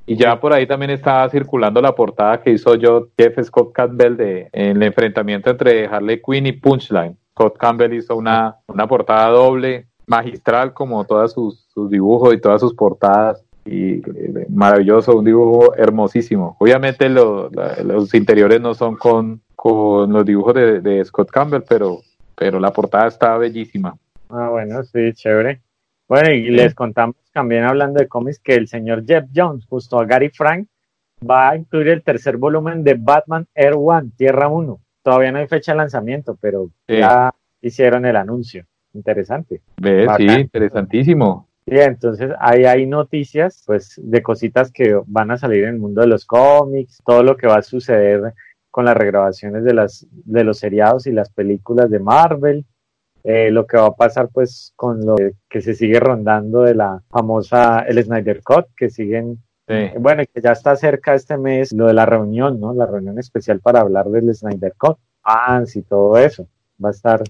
Y 0.08 0.16
ya 0.16 0.38
por 0.38 0.52
ahí 0.52 0.66
también 0.66 0.92
está 0.92 1.28
circulando 1.28 1.80
la 1.80 1.94
portada 1.94 2.40
que 2.40 2.52
hizo 2.52 2.76
yo 2.76 3.08
Jeff 3.18 3.42
Scott 3.42 3.72
Campbell 3.72 4.16
de 4.16 4.48
en 4.52 4.76
el 4.76 4.82
enfrentamiento 4.84 5.50
entre 5.50 5.86
Harley 5.86 6.22
Quinn 6.22 6.46
y 6.46 6.52
Punchline. 6.52 7.16
Scott 7.32 7.58
Campbell 7.58 7.92
hizo 7.92 8.16
una, 8.16 8.56
una 8.68 8.86
portada 8.86 9.28
doble, 9.30 9.88
magistral 10.06 10.72
como 10.72 11.04
todos 11.04 11.32
sus, 11.32 11.66
sus 11.74 11.90
dibujos 11.90 12.32
y 12.34 12.40
todas 12.40 12.60
sus 12.60 12.72
portadas. 12.74 13.42
Y 13.64 13.94
eh, 13.94 14.46
maravilloso, 14.48 15.16
un 15.16 15.24
dibujo 15.24 15.74
hermosísimo. 15.74 16.56
Obviamente 16.60 17.08
los 17.08 18.14
interiores 18.14 18.60
no 18.60 18.74
son 18.74 18.94
con, 18.94 19.42
con 19.56 20.12
los 20.12 20.24
dibujos 20.24 20.54
de, 20.54 20.80
de 20.80 21.04
Scott 21.04 21.30
Campbell, 21.32 21.64
pero, 21.68 21.98
pero 22.36 22.60
la 22.60 22.72
portada 22.72 23.08
está 23.08 23.36
bellísima. 23.36 23.96
Ah, 24.28 24.48
bueno, 24.50 24.82
sí, 24.84 25.12
chévere. 25.12 25.62
Bueno, 26.08 26.30
y 26.30 26.50
les 26.50 26.74
contamos 26.74 27.16
también 27.32 27.64
hablando 27.64 27.98
de 27.98 28.08
cómics 28.08 28.38
que 28.38 28.54
el 28.54 28.68
señor 28.68 29.04
Jeff 29.04 29.24
Jones, 29.34 29.66
justo 29.66 29.98
a 29.98 30.04
Gary 30.04 30.30
Frank, 30.30 30.68
va 31.28 31.50
a 31.50 31.56
incluir 31.56 31.88
el 31.88 32.02
tercer 32.02 32.36
volumen 32.36 32.84
de 32.84 32.94
Batman 32.94 33.46
Air 33.54 33.74
One, 33.76 34.10
Tierra 34.16 34.48
1. 34.48 34.80
Todavía 35.02 35.32
no 35.32 35.38
hay 35.38 35.46
fecha 35.46 35.72
de 35.72 35.78
lanzamiento, 35.78 36.36
pero 36.40 36.70
ya 36.86 37.32
hicieron 37.60 38.06
el 38.06 38.16
anuncio. 38.16 38.66
Interesante. 38.92 39.60
Sí, 39.82 40.24
interesantísimo. 40.24 41.48
Sí, 41.68 41.78
entonces 41.78 42.30
ahí 42.38 42.64
hay 42.64 42.86
noticias, 42.86 43.62
pues, 43.66 44.00
de 44.02 44.22
cositas 44.22 44.70
que 44.70 45.00
van 45.06 45.32
a 45.32 45.38
salir 45.38 45.64
en 45.64 45.74
el 45.74 45.80
mundo 45.80 46.00
de 46.00 46.06
los 46.06 46.24
cómics, 46.24 47.02
todo 47.04 47.22
lo 47.22 47.36
que 47.36 47.48
va 47.48 47.56
a 47.56 47.62
suceder 47.62 48.34
con 48.70 48.84
las 48.84 48.96
regrabaciones 48.96 49.64
de 49.64 49.74
las 49.74 50.06
de 50.10 50.44
los 50.44 50.58
seriados 50.58 51.06
y 51.06 51.12
las 51.12 51.30
películas 51.30 51.90
de 51.90 51.98
Marvel, 51.98 52.64
eh, 53.28 53.50
lo 53.50 53.66
que 53.66 53.76
va 53.76 53.86
a 53.86 53.96
pasar 53.96 54.28
pues 54.32 54.72
con 54.76 55.04
lo 55.04 55.16
que 55.48 55.60
se 55.60 55.74
sigue 55.74 55.98
rondando 55.98 56.62
de 56.62 56.76
la 56.76 57.02
famosa 57.10 57.80
el 57.80 58.00
Snyder 58.00 58.40
Cut, 58.40 58.66
que 58.76 58.88
siguen, 58.88 59.42
bueno, 59.98 60.22
que 60.32 60.40
ya 60.40 60.52
está 60.52 60.76
cerca 60.76 61.12
este 61.12 61.36
mes 61.36 61.72
lo 61.72 61.88
de 61.88 61.94
la 61.94 62.06
reunión, 62.06 62.60
¿no? 62.60 62.72
La 62.72 62.86
reunión 62.86 63.18
especial 63.18 63.58
para 63.58 63.80
hablar 63.80 64.06
del 64.10 64.32
Snyder 64.32 64.74
Cut, 64.78 64.98
fans 65.22 65.74
y 65.74 65.82
todo 65.82 66.16
eso, 66.18 66.46
va 66.82 66.90
a 66.90 66.92
estar, 66.92 67.20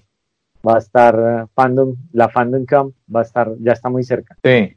va 0.65 0.75
a 0.75 0.77
estar 0.77 1.15
eh, 1.15 1.47
fandom, 1.55 1.95
la 2.13 2.29
fandom 2.29 2.63
camp 2.65 2.93
va 3.13 3.21
a 3.21 3.23
estar, 3.23 3.51
ya 3.59 3.71
está 3.71 3.89
muy 3.89 4.03
cerca. 4.03 4.37
Sí. 4.43 4.75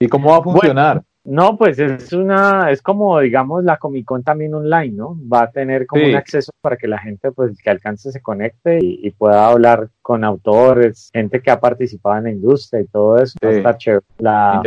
¿Y 0.00 0.08
cómo 0.08 0.30
va 0.30 0.38
a 0.38 0.42
funcionar? 0.42 1.00
No, 1.26 1.56
pues 1.58 1.78
es 1.78 2.12
una, 2.12 2.70
es 2.70 2.80
como 2.80 3.18
digamos 3.18 3.64
la 3.64 3.78
Comic 3.78 4.04
Con 4.04 4.22
también 4.22 4.54
online, 4.54 4.94
¿no? 4.94 5.18
Va 5.30 5.42
a 5.42 5.50
tener 5.50 5.86
como 5.86 6.04
un 6.04 6.14
acceso 6.14 6.52
para 6.60 6.76
que 6.76 6.86
la 6.86 6.98
gente 6.98 7.32
pues 7.32 7.60
que 7.60 7.68
alcance 7.68 8.12
se 8.12 8.22
conecte 8.22 8.78
y, 8.80 9.10
pueda 9.10 9.48
hablar 9.48 9.88
con 10.02 10.24
autores, 10.24 11.10
gente 11.12 11.40
que 11.40 11.50
ha 11.50 11.58
participado 11.58 12.18
en 12.18 12.24
la 12.24 12.30
industria 12.30 12.82
y 12.82 12.86
todo 12.86 13.18
eso. 13.18 13.34
Va 13.42 13.48
a 13.48 13.52
estar 13.52 13.76
chévere. 13.76 14.04
La 14.18 14.62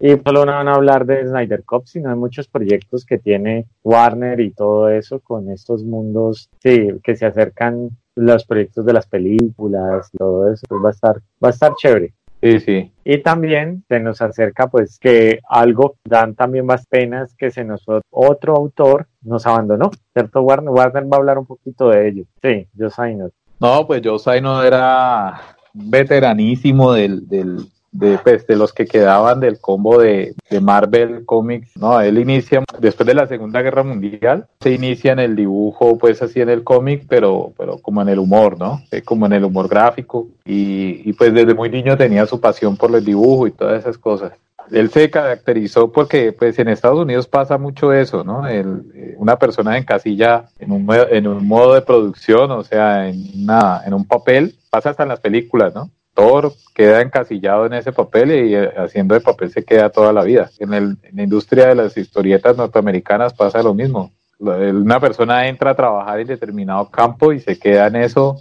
y 0.00 0.16
solo 0.24 0.46
no 0.46 0.52
van 0.52 0.68
a 0.68 0.74
hablar 0.74 1.04
de 1.04 1.26
Snyder 1.26 1.62
Cup, 1.64 1.86
sino 1.86 2.08
de 2.08 2.16
muchos 2.16 2.48
proyectos 2.48 3.04
que 3.04 3.18
tiene 3.18 3.66
Warner 3.82 4.40
y 4.40 4.52
todo 4.52 4.88
eso 4.88 5.20
con 5.20 5.50
estos 5.50 5.84
mundos 5.84 6.48
sí, 6.60 6.88
que 7.02 7.16
se 7.16 7.26
acercan 7.26 7.90
los 8.14 8.44
proyectos 8.44 8.84
de 8.84 8.92
las 8.92 9.06
películas, 9.06 10.10
todo 10.16 10.52
eso, 10.52 10.62
pues 10.68 10.82
va 10.82 10.88
a 10.88 10.92
estar, 10.92 11.16
va 11.42 11.48
a 11.48 11.50
estar 11.50 11.74
chévere. 11.74 12.14
Sí, 12.42 12.58
sí. 12.58 12.92
Y 13.04 13.18
también 13.18 13.84
se 13.88 14.00
nos 14.00 14.20
acerca 14.20 14.66
pues 14.66 14.98
que 14.98 15.38
algo 15.48 15.94
dan 16.04 16.34
también 16.34 16.66
más 16.66 16.86
penas 16.86 17.34
que 17.36 17.52
se 17.52 17.64
nos 17.64 17.84
otro 18.10 18.56
autor 18.56 19.06
nos 19.22 19.46
abandonó, 19.46 19.90
¿cierto 20.12 20.42
Warner? 20.42 20.70
Warner 20.70 21.04
va 21.04 21.16
a 21.16 21.20
hablar 21.20 21.38
un 21.38 21.46
poquito 21.46 21.88
de 21.90 22.08
ello. 22.08 22.24
Sí, 22.42 22.66
Joe. 22.76 23.30
No, 23.60 23.86
pues 23.86 24.02
Joe 24.04 24.18
era 24.64 25.40
veteranísimo 25.72 26.92
del, 26.92 27.28
del, 27.28 27.58
de, 27.92 28.18
pues, 28.18 28.46
de 28.46 28.56
los 28.56 28.72
que 28.72 28.86
quedaban 28.86 29.38
del 29.40 29.60
combo 29.60 30.00
de, 30.00 30.34
de, 30.50 30.60
Marvel 30.60 31.24
Comics, 31.24 31.76
¿no? 31.76 32.00
Él 32.00 32.18
inicia, 32.18 32.64
después 32.78 33.06
de 33.06 33.14
la 33.14 33.26
Segunda 33.26 33.62
Guerra 33.62 33.84
Mundial, 33.84 34.46
se 34.60 34.72
inicia 34.72 35.12
en 35.12 35.18
el 35.18 35.36
dibujo, 35.36 35.98
pues 35.98 36.22
así 36.22 36.40
en 36.40 36.48
el 36.48 36.64
cómic, 36.64 37.04
pero, 37.08 37.52
pero 37.56 37.78
como 37.78 38.02
en 38.02 38.08
el 38.08 38.18
humor, 38.18 38.58
¿no? 38.58 38.82
Eh, 38.90 39.02
como 39.02 39.26
en 39.26 39.34
el 39.34 39.44
humor 39.44 39.68
gráfico. 39.68 40.28
Y, 40.44 41.08
y 41.08 41.12
pues 41.12 41.32
desde 41.34 41.54
muy 41.54 41.68
niño 41.68 41.96
tenía 41.96 42.26
su 42.26 42.40
pasión 42.40 42.76
por 42.76 42.94
el 42.96 43.04
dibujo 43.04 43.46
y 43.46 43.52
todas 43.52 43.80
esas 43.80 43.98
cosas 43.98 44.32
él 44.70 44.90
se 44.90 45.10
caracterizó 45.10 45.92
porque 45.92 46.32
pues 46.32 46.58
en 46.58 46.68
Estados 46.68 46.98
Unidos 46.98 47.26
pasa 47.26 47.58
mucho 47.58 47.92
eso, 47.92 48.24
¿no? 48.24 48.46
El, 48.46 48.90
eh, 48.94 49.14
una 49.18 49.38
persona 49.38 49.76
encasilla 49.76 50.46
en 50.58 50.72
un, 50.72 50.86
en 51.10 51.26
un 51.26 51.46
modo 51.46 51.74
de 51.74 51.82
producción, 51.82 52.50
o 52.50 52.62
sea, 52.62 53.08
en, 53.08 53.42
una, 53.42 53.82
en 53.84 53.94
un 53.94 54.06
papel, 54.06 54.54
pasa 54.70 54.90
hasta 54.90 55.02
en 55.02 55.10
las 55.10 55.20
películas, 55.20 55.74
¿no? 55.74 55.90
Thor 56.14 56.52
queda 56.74 57.00
encasillado 57.00 57.66
en 57.66 57.74
ese 57.74 57.92
papel 57.92 58.30
y 58.30 58.54
eh, 58.54 58.70
haciendo 58.76 59.14
de 59.14 59.20
papel 59.20 59.50
se 59.50 59.64
queda 59.64 59.90
toda 59.90 60.12
la 60.12 60.24
vida. 60.24 60.50
En, 60.58 60.74
el, 60.74 60.96
en 61.02 61.16
la 61.16 61.22
industria 61.22 61.68
de 61.68 61.74
las 61.74 61.96
historietas 61.96 62.56
norteamericanas 62.56 63.34
pasa 63.34 63.62
lo 63.62 63.74
mismo. 63.74 64.12
Una 64.38 64.98
persona 64.98 65.46
entra 65.46 65.70
a 65.70 65.76
trabajar 65.76 66.20
en 66.20 66.26
determinado 66.26 66.90
campo 66.90 67.32
y 67.32 67.38
se 67.38 67.58
queda 67.58 67.86
en 67.86 67.96
eso 67.96 68.38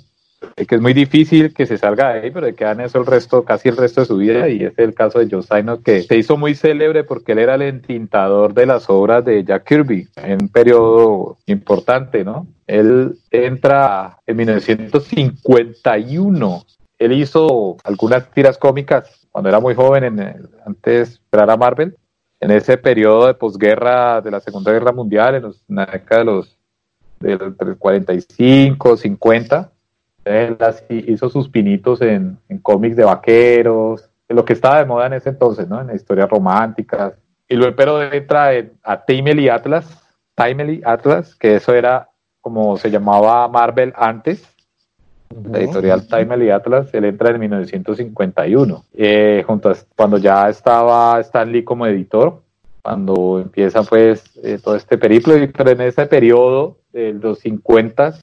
que 0.55 0.75
es 0.75 0.81
muy 0.81 0.93
difícil 0.93 1.53
que 1.53 1.65
se 1.65 1.77
salga 1.77 2.13
de 2.13 2.21
ahí, 2.21 2.31
pero 2.31 2.55
queda 2.55 2.71
en 2.71 2.79
eso 2.81 2.99
el 2.99 3.05
resto, 3.05 3.43
casi 3.43 3.69
el 3.69 3.77
resto 3.77 4.01
de 4.01 4.07
su 4.07 4.17
vida, 4.17 4.49
y 4.49 4.63
este 4.63 4.81
es 4.81 4.89
el 4.89 4.95
caso 4.95 5.19
de 5.19 5.27
Joe 5.29 5.43
Saino, 5.43 5.81
que 5.81 6.01
se 6.01 6.17
hizo 6.17 6.35
muy 6.35 6.55
célebre 6.55 7.03
porque 7.03 7.33
él 7.33 7.39
era 7.39 7.55
el 7.55 7.61
entintador 7.61 8.53
de 8.53 8.65
las 8.65 8.89
obras 8.89 9.23
de 9.23 9.43
Jack 9.43 9.67
Kirby 9.67 10.07
en 10.15 10.41
un 10.41 10.49
periodo 10.49 11.37
importante, 11.45 12.23
¿no? 12.23 12.47
Él 12.65 13.19
entra 13.29 14.17
en 14.25 14.37
1951, 14.37 16.65
él 17.01 17.13
hizo 17.13 17.77
algunas 17.83 18.29
tiras 18.29 18.59
cómicas 18.59 19.27
cuando 19.31 19.49
era 19.49 19.59
muy 19.59 19.73
joven, 19.73 20.03
en 20.03 20.19
antes 20.65 20.83
de 20.83 21.01
esperar 21.01 21.49
a 21.49 21.57
Marvel, 21.57 21.97
en 22.39 22.51
ese 22.51 22.77
periodo 22.77 23.25
de 23.25 23.33
posguerra 23.33 24.21
de 24.21 24.29
la 24.29 24.39
Segunda 24.39 24.71
Guerra 24.71 24.91
Mundial, 24.91 25.35
en, 25.35 25.75
la 25.75 25.85
década 25.87 26.19
de 26.19 26.25
los 26.25 26.57
del 27.19 27.55
45, 27.79 28.97
50, 28.97 29.71
él 30.25 30.57
hizo 30.89 31.29
sus 31.29 31.49
pinitos 31.49 32.01
en, 32.01 32.37
cómics 32.61 32.95
de 32.95 33.05
vaqueros, 33.05 34.07
en 34.29 34.35
lo 34.35 34.45
que 34.45 34.53
estaba 34.53 34.77
de 34.77 34.85
moda 34.85 35.07
en 35.07 35.13
ese 35.13 35.29
entonces, 35.29 35.67
¿no? 35.67 35.81
En 35.81 35.95
historias 35.95 36.29
románticas. 36.29 37.13
Y 37.47 37.55
luego, 37.55 37.75
pero 37.75 38.01
entra 38.13 38.51
a 38.83 39.05
Timely 39.05 39.49
Atlas, 39.49 40.03
Timely 40.35 40.83
Atlas, 40.85 41.33
que 41.33 41.55
eso 41.55 41.73
era 41.73 42.09
como 42.41 42.77
se 42.77 42.91
llamaba 42.91 43.47
Marvel 43.47 43.91
antes, 43.95 44.47
la 45.49 45.59
editorial 45.59 46.07
Timely 46.07 46.49
Atlas, 46.49 46.93
él 46.93 47.05
entra 47.05 47.29
en 47.29 47.39
1951, 47.39 48.85
eh, 48.93 49.43
junto 49.45 49.69
a, 49.69 49.75
cuando 49.95 50.17
ya 50.17 50.49
estaba 50.49 51.19
Stan 51.21 51.51
Lee 51.51 51.63
como 51.63 51.85
editor, 51.85 52.41
cuando 52.81 53.39
empieza 53.39 53.83
pues 53.83 54.23
eh, 54.43 54.59
todo 54.63 54.75
este 54.75 54.97
periplo, 54.97 55.37
y 55.37 55.51
en 55.55 55.81
ese 55.81 56.05
periodo 56.05 56.77
de 56.91 57.13
los 57.13 57.39
50 57.39 58.15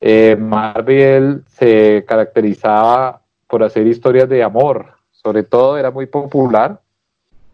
eh, 0.00 0.36
Marvel 0.36 1.44
se 1.48 2.04
caracterizaba 2.06 3.22
por 3.46 3.62
hacer 3.62 3.86
historias 3.86 4.28
de 4.28 4.42
amor, 4.42 4.94
sobre 5.10 5.42
todo 5.42 5.78
era 5.78 5.90
muy 5.90 6.06
popular 6.06 6.80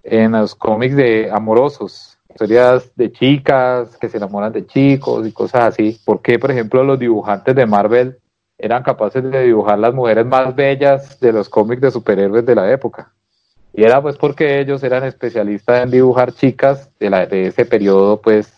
en 0.03 0.33
los 0.33 0.55
cómics 0.55 0.97
de 0.97 1.31
amorosos, 1.31 2.19
historias 2.29 2.91
de 2.97 3.13
chicas 3.13 3.97
que 3.97 4.09
se 4.09 4.17
enamoran 4.17 4.53
de 4.53 4.67
chicos 4.67 5.27
y 5.27 5.33
cosas 5.33 5.75
así. 5.75 6.01
Porque, 6.05 6.39
por 6.39 6.51
ejemplo, 6.51 6.83
los 6.85 6.99
dibujantes 6.99 7.55
de 7.55 7.67
Marvel 7.67 8.19
eran 8.61 8.83
capaces 8.83 9.23
de 9.23 9.45
dibujar 9.45 9.79
las 9.79 9.95
mujeres 9.95 10.27
más 10.27 10.55
bellas 10.55 11.19
de 11.21 11.33
los 11.33 11.49
cómics 11.49 11.81
de 11.81 11.91
superhéroes 11.91 12.45
de 12.45 12.55
la 12.55 12.71
época? 12.71 13.13
Y 13.73 13.85
era 13.85 14.03
pues 14.03 14.17
porque 14.17 14.61
ellos 14.61 14.83
eran 14.83 15.05
especialistas 15.05 15.85
en 15.85 15.91
dibujar 15.91 16.33
chicas 16.33 16.91
de, 16.99 17.11
la, 17.11 17.27
de 17.27 17.47
ese 17.47 17.65
periodo 17.65 18.21
pues 18.21 18.53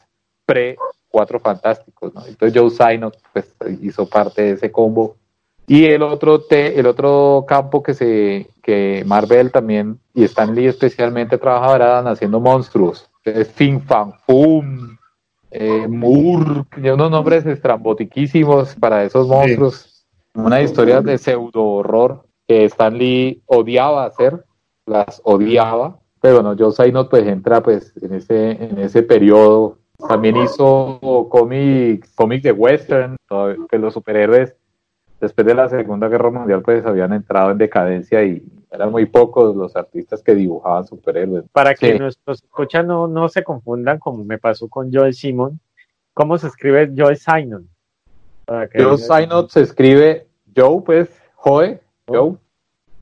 pre 0.46 0.76
cuatro 1.08 1.38
fantásticos, 1.38 2.14
¿no? 2.14 2.26
Entonces 2.26 2.58
Joe 2.58 2.70
Saino 2.70 3.12
pues, 3.32 3.54
hizo 3.82 4.08
parte 4.08 4.42
de 4.42 4.50
ese 4.52 4.72
combo. 4.72 5.16
Y 5.66 5.84
el 5.84 6.02
otro, 6.02 6.40
te, 6.40 6.78
el 6.80 6.86
otro 6.86 7.44
campo 7.46 7.82
que, 7.82 7.94
se, 7.94 8.48
que 8.62 9.04
Marvel 9.06 9.52
también 9.52 10.00
y 10.12 10.24
Stan 10.24 10.52
Lee 10.52 10.66
especialmente 10.66 11.38
trabajaban 11.38 12.08
haciendo 12.08 12.40
monstruos. 12.40 13.08
Fin 13.54 13.80
Fan 13.80 14.14
Fum, 14.26 14.96
eh, 15.50 15.86
Moore, 15.86 16.64
unos 16.76 17.10
nombres 17.10 17.46
estrambotiquísimos 17.46 18.74
para 18.74 19.04
esos 19.04 19.28
monstruos. 19.28 19.91
Una 20.34 20.62
historia 20.62 21.00
de 21.00 21.18
pseudo 21.18 21.64
horror 21.64 22.24
que 22.46 22.64
Stan 22.64 22.96
Lee 22.96 23.42
odiaba 23.46 24.06
hacer, 24.06 24.44
las 24.86 25.20
odiaba. 25.24 25.98
Pero 26.20 26.36
bueno, 26.36 26.56
Joe 26.58 26.72
Saino 26.72 27.08
pues 27.08 27.26
entra 27.26 27.62
pues 27.62 27.92
en 28.02 28.14
ese, 28.14 28.52
en 28.52 28.78
ese 28.78 29.02
periodo 29.02 29.78
también 30.08 30.36
hizo 30.36 30.98
cómics 31.30 32.12
cómic 32.14 32.42
de 32.42 32.52
western, 32.52 33.16
que 33.68 33.78
los 33.78 33.94
superhéroes 33.94 34.56
después 35.20 35.46
de 35.46 35.54
la 35.54 35.68
Segunda 35.68 36.08
Guerra 36.08 36.30
Mundial 36.30 36.62
pues 36.62 36.84
habían 36.84 37.12
entrado 37.12 37.52
en 37.52 37.58
decadencia 37.58 38.24
y 38.24 38.42
eran 38.70 38.90
muy 38.90 39.06
pocos 39.06 39.54
los 39.54 39.76
artistas 39.76 40.22
que 40.22 40.34
dibujaban 40.34 40.86
superhéroes. 40.86 41.44
Para 41.52 41.74
que 41.74 41.98
nuestros 41.98 42.42
escuchan 42.42 42.86
no, 42.86 43.06
no 43.06 43.28
se 43.28 43.44
confundan 43.44 43.98
como 43.98 44.24
me 44.24 44.38
pasó 44.38 44.68
con 44.68 44.92
Joel 44.92 45.14
Simon, 45.14 45.60
¿cómo 46.14 46.38
se 46.38 46.48
escribe 46.48 46.92
Joel 46.96 47.16
Simon? 47.16 47.68
Joe 48.74 48.98
Simon 48.98 49.48
se 49.48 49.62
escribe 49.62 50.26
Joe 50.54 50.82
pues 50.84 51.08
Joe, 51.34 51.80
Joe, 52.06 52.36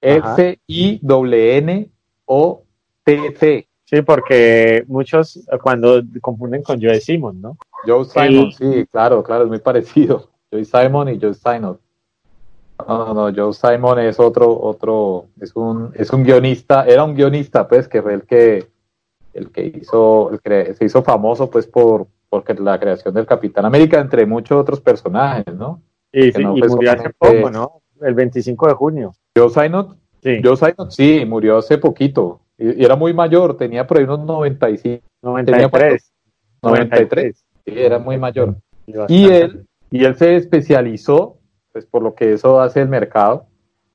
S-I-N-N-O-T-C. 0.00 1.06
Sí, 3.84 4.02
porque 4.02 4.84
muchos 4.86 5.40
cuando 5.62 6.00
confunden 6.20 6.62
con 6.62 6.80
Joe 6.80 7.00
Simon, 7.00 7.40
¿no? 7.40 7.56
Joe 7.84 8.04
Simon, 8.04 8.52
sí, 8.52 8.86
claro, 8.86 9.22
claro, 9.22 9.42
es 9.44 9.48
muy 9.48 9.58
parecido. 9.58 10.30
Joe 10.50 10.64
Simon 10.64 11.08
y 11.08 11.20
Joe 11.20 11.34
Simon. 11.34 11.78
No, 12.86 13.06
no, 13.06 13.14
no, 13.14 13.34
Joe 13.34 13.52
Simon 13.52 13.98
es 13.98 14.20
otro, 14.20 14.58
otro, 14.58 15.26
es 15.40 15.54
un, 15.56 15.92
es 15.94 16.10
un 16.10 16.22
guionista, 16.22 16.84
era 16.86 17.04
un 17.04 17.14
guionista, 17.14 17.66
pues, 17.68 17.88
que 17.88 18.00
fue 18.00 18.14
el 18.14 18.22
que, 18.22 18.68
el 19.34 19.50
que 19.50 19.64
hizo, 19.64 20.30
el 20.30 20.40
que 20.40 20.74
se 20.74 20.84
hizo 20.84 21.02
famoso, 21.02 21.50
pues, 21.50 21.66
por, 21.66 22.06
porque 22.30 22.54
la 22.54 22.78
creación 22.80 23.12
del 23.12 23.26
Capitán 23.26 23.66
América, 23.66 24.00
entre 24.00 24.24
muchos 24.24 24.58
otros 24.58 24.80
personajes, 24.80 25.52
¿no? 25.54 25.82
Y, 26.12 26.32
sí, 26.32 26.40
y 26.40 26.44
murió 26.44 26.92
hace 26.92 27.10
poco, 27.10 27.50
¿no? 27.50 27.82
El 28.00 28.14
25 28.14 28.68
de 28.68 28.74
junio. 28.74 29.12
Joe 29.36 29.50
Simon, 29.50 29.98
sí. 30.22 30.40
Joe 30.42 30.56
sí, 30.88 31.24
murió 31.26 31.58
hace 31.58 31.76
poquito. 31.76 32.40
Y, 32.56 32.82
era 32.82 32.96
muy 32.96 33.12
mayor, 33.12 33.56
tenía 33.56 33.86
por 33.86 33.98
ahí 33.98 34.04
unos 34.04 34.20
95. 34.20 35.04
93. 35.22 36.12
93. 36.62 37.44
Sí, 37.66 37.72
era 37.76 37.98
muy 37.98 38.16
mayor. 38.16 38.56
Y 39.08 39.28
él, 39.28 39.66
y 39.90 40.04
él 40.04 40.16
se 40.16 40.36
especializó, 40.36 41.36
pues 41.72 41.84
por 41.84 42.02
lo 42.02 42.14
que 42.14 42.32
eso 42.32 42.60
hace 42.60 42.80
el 42.80 42.88
mercado, 42.88 43.46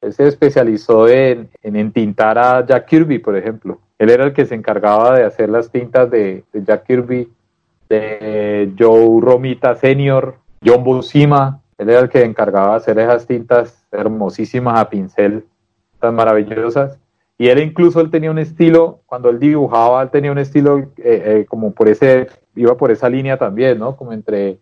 él 0.02 0.13
se 0.13 0.28
especializó 0.28 1.08
en, 1.08 1.50
en 1.63 1.76
entintar 1.76 2.38
a 2.38 2.65
Jack 2.65 2.86
Kirby, 2.86 3.19
por 3.19 3.36
ejemplo. 3.36 3.80
Él 3.98 4.10
era 4.10 4.26
el 4.26 4.34
que 4.34 4.45
se 4.45 4.56
encargaba 4.56 5.17
de 5.17 5.24
hacer 5.24 5.50
las 5.50 5.71
tintas 5.71 6.10
de, 6.12 6.43
Jack 6.54 6.86
Kirby, 6.86 7.30
de 7.89 8.74
Joe 8.78 9.21
Romita 9.21 9.76
Senior, 9.76 10.36
John 10.63 10.84
Buscema. 10.84 11.62
Él 11.78 11.89
era 11.89 12.00
el 12.00 12.10
que 12.10 12.24
encargaba 12.24 12.76
hacer 12.76 12.98
esas 13.00 13.28
tintas 13.28 13.86
hermosísimas 13.91 14.80
a 14.80 14.89
pincel, 14.89 15.45
tan 16.00 16.15
maravillosas. 16.15 16.98
Y 17.38 17.48
él 17.48 17.60
incluso 17.60 18.00
él 18.00 18.10
tenía 18.10 18.32
un 18.32 18.39
estilo, 18.39 19.02
cuando 19.06 19.30
él 19.30 19.39
dibujaba, 19.39 20.02
él 20.02 20.10
tenía 20.10 20.32
un 20.32 20.38
estilo 20.38 20.80
eh, 20.80 20.89
eh, 20.98 21.45
como 21.50 21.71
por 21.71 21.89
ese, 21.89 22.28
iba 22.56 22.78
por 22.78 22.91
esa 22.91 23.10
línea 23.10 23.38
también, 23.38 23.78
¿no? 23.80 23.95
Como 23.95 24.13
entre, 24.13 24.60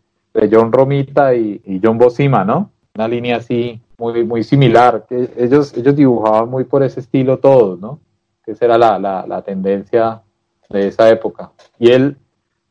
John 0.52 0.72
Romita 0.72 1.36
y, 1.36 1.80
John 1.84 2.00
Bosima, 2.00 2.44
¿no? 2.44 2.72
Una 2.96 3.08
línea 3.08 3.38
así 3.38 3.80
muy, 4.00 4.26
muy 4.26 4.44
similar. 4.44 5.06
Que 5.08 5.30
ellos, 5.38 5.78
ellos 5.78 5.96
dibujaban 5.96 6.50
muy 6.50 6.64
por 6.64 6.82
ese 6.82 7.02
estilo 7.02 7.38
todos, 7.38 7.80
¿no? 7.80 8.00
Que 8.44 8.54
esa 8.54 8.66
era 8.66 8.80
la, 8.80 8.98
la, 8.98 9.28
la 9.28 9.44
tendencia 9.44 10.24
de 10.72 10.88
esa 10.88 11.08
época. 11.12 11.52
Y 11.78 11.92
él 11.92 12.18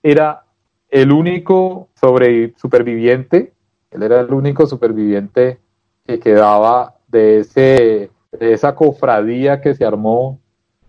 era 0.02 0.44
el 0.88 1.12
único 1.12 1.88
sobre, 1.94 2.54
superviviente, 2.56 3.52
él 3.90 4.02
era 4.02 4.20
el 4.20 4.32
único 4.32 4.66
superviviente 4.66 5.58
que 6.06 6.18
quedaba 6.18 6.96
de 7.08 7.38
ese 7.38 8.10
de 8.32 8.54
esa 8.54 8.74
cofradía 8.74 9.60
que 9.60 9.74
se 9.74 9.84
armó 9.84 10.40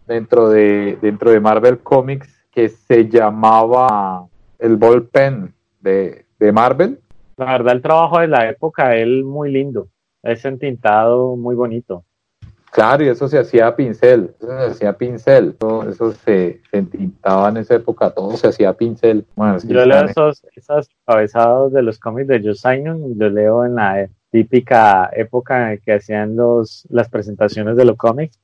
dentro 0.08 0.50
de, 0.50 0.98
dentro 1.02 1.32
de 1.32 1.40
Marvel 1.40 1.80
Comics 1.80 2.46
que 2.52 2.70
se 2.70 3.10
llamaba 3.10 4.28
el 4.60 4.78
Ballpen 4.78 5.54
de, 5.82 6.26
de 6.40 6.52
Marvel. 6.52 7.00
La 7.38 7.46
verdad, 7.46 7.74
el 7.74 7.82
trabajo 7.82 8.20
de 8.20 8.28
la 8.28 8.48
época, 8.50 8.96
él 8.96 9.24
muy 9.24 9.52
lindo, 9.52 9.88
es 10.22 10.46
entintado 10.46 11.36
muy 11.36 11.56
bonito. 11.56 12.06
Claro, 12.74 13.04
y 13.04 13.08
eso 13.08 13.28
se 13.28 13.38
hacía 13.38 13.68
a 13.68 13.76
pincel, 13.76 14.34
eso 14.40 14.48
se 14.48 14.66
hacía 14.66 14.90
a 14.90 14.98
pincel, 14.98 15.54
todo 15.54 15.88
eso 15.88 16.12
se, 16.12 16.60
entintaba 16.72 17.50
en 17.50 17.58
esa 17.58 17.76
época, 17.76 18.10
todo 18.10 18.36
se 18.36 18.48
hacía 18.48 18.70
a 18.70 18.74
pincel. 18.74 19.26
Bueno, 19.36 19.60
Yo 19.60 19.86
leo 19.86 20.06
esos, 20.06 20.44
esos 20.56 20.90
cabezados 21.06 21.72
de 21.72 21.84
los 21.84 22.00
cómics 22.00 22.28
de 22.28 22.42
Joe 22.42 22.56
Simon 22.56 23.12
y 23.12 23.16
los 23.16 23.32
leo 23.32 23.64
en 23.64 23.76
la 23.76 24.10
típica 24.32 25.12
época 25.14 25.72
en 25.72 25.80
que 25.82 25.94
hacían 25.94 26.36
los, 26.36 26.88
las 26.90 27.10
presentaciones 27.10 27.78
de 27.78 27.86
los 27.86 27.96
cómics 27.96 28.40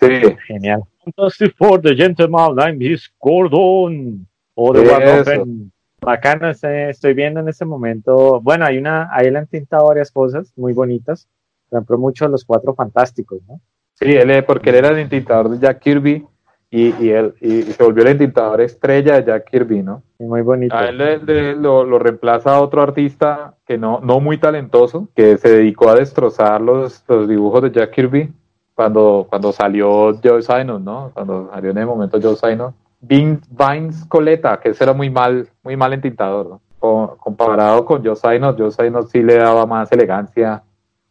Sí. 0.00 0.36
Genial. 0.46 0.82
Fantastic 1.04 1.56
Four, 1.56 1.80
The 1.80 1.94
Gentleman, 1.94 2.58
I'm 2.58 2.80
his 2.80 3.10
Gordon. 3.20 4.26
O 4.54 4.72
The 4.72 4.82
Eso. 4.82 4.92
Warden. 4.94 5.72
Bacano, 6.00 6.50
estoy 6.50 7.14
viendo 7.14 7.40
en 7.40 7.48
este 7.48 7.64
momento. 7.64 8.40
Bueno, 8.40 8.64
hay 8.64 8.78
una, 8.78 9.08
ahí 9.12 9.30
le 9.30 9.38
han 9.38 9.46
tintado 9.46 9.88
varias 9.88 10.10
cosas 10.10 10.52
muy 10.56 10.72
bonitas. 10.72 11.28
Por 11.68 11.78
ejemplo, 11.78 11.98
mucho 11.98 12.28
los 12.28 12.44
cuatro 12.44 12.74
fantásticos, 12.74 13.40
¿no? 13.48 13.60
Sí, 13.94 14.12
él, 14.12 14.44
porque 14.44 14.70
él 14.70 14.76
era 14.76 14.88
el 14.88 14.98
entintador 14.98 15.48
de 15.50 15.58
Jack 15.58 15.78
Kirby 15.80 16.24
y, 16.70 16.94
y 17.04 17.10
él 17.10 17.34
y, 17.40 17.54
y 17.60 17.62
se 17.62 17.82
volvió 17.82 18.02
el 18.02 18.10
entintador 18.10 18.60
estrella 18.60 19.16
de 19.16 19.24
Jack 19.24 19.48
Kirby, 19.50 19.82
¿no? 19.82 20.02
Y 20.18 20.24
muy 20.24 20.42
bonito. 20.42 20.74
A 20.76 20.88
él 20.88 20.98
le- 20.98 21.18
le- 21.18 21.56
lo, 21.56 21.84
lo 21.84 21.98
reemplaza 21.98 22.60
otro 22.60 22.82
artista 22.82 23.54
que 23.66 23.78
no, 23.78 24.00
no 24.00 24.20
muy 24.20 24.38
talentoso, 24.38 25.08
que 25.14 25.38
se 25.38 25.48
dedicó 25.48 25.88
a 25.88 25.94
destrozar 25.94 26.60
los, 26.60 27.02
los 27.08 27.26
dibujos 27.28 27.62
de 27.62 27.70
Jack 27.70 27.90
Kirby 27.92 28.32
cuando, 28.74 29.26
cuando 29.30 29.52
salió 29.52 30.14
Joe 30.22 30.42
Simon, 30.42 30.84
¿no? 30.84 31.10
Cuando 31.14 31.48
salió 31.50 31.70
en 31.70 31.78
el 31.78 31.86
momento 31.86 32.18
Joe 32.20 32.36
Simon. 32.36 32.74
Vin- 33.00 33.40
Vines 33.50 34.04
Coleta, 34.06 34.58
que 34.60 34.70
ese 34.70 34.84
era 34.84 34.92
muy 34.92 35.08
mal, 35.10 35.48
muy 35.62 35.76
mal 35.76 35.92
entintador, 35.94 36.46
¿no? 36.48 36.60
Co- 36.78 37.16
comparado 37.18 37.84
con 37.86 38.04
Joe 38.04 38.16
Simon, 38.16 38.54
Joe 38.58 38.70
Simon 38.70 39.06
sí 39.08 39.22
le 39.22 39.36
daba 39.36 39.64
más 39.64 39.90
elegancia 39.92 40.62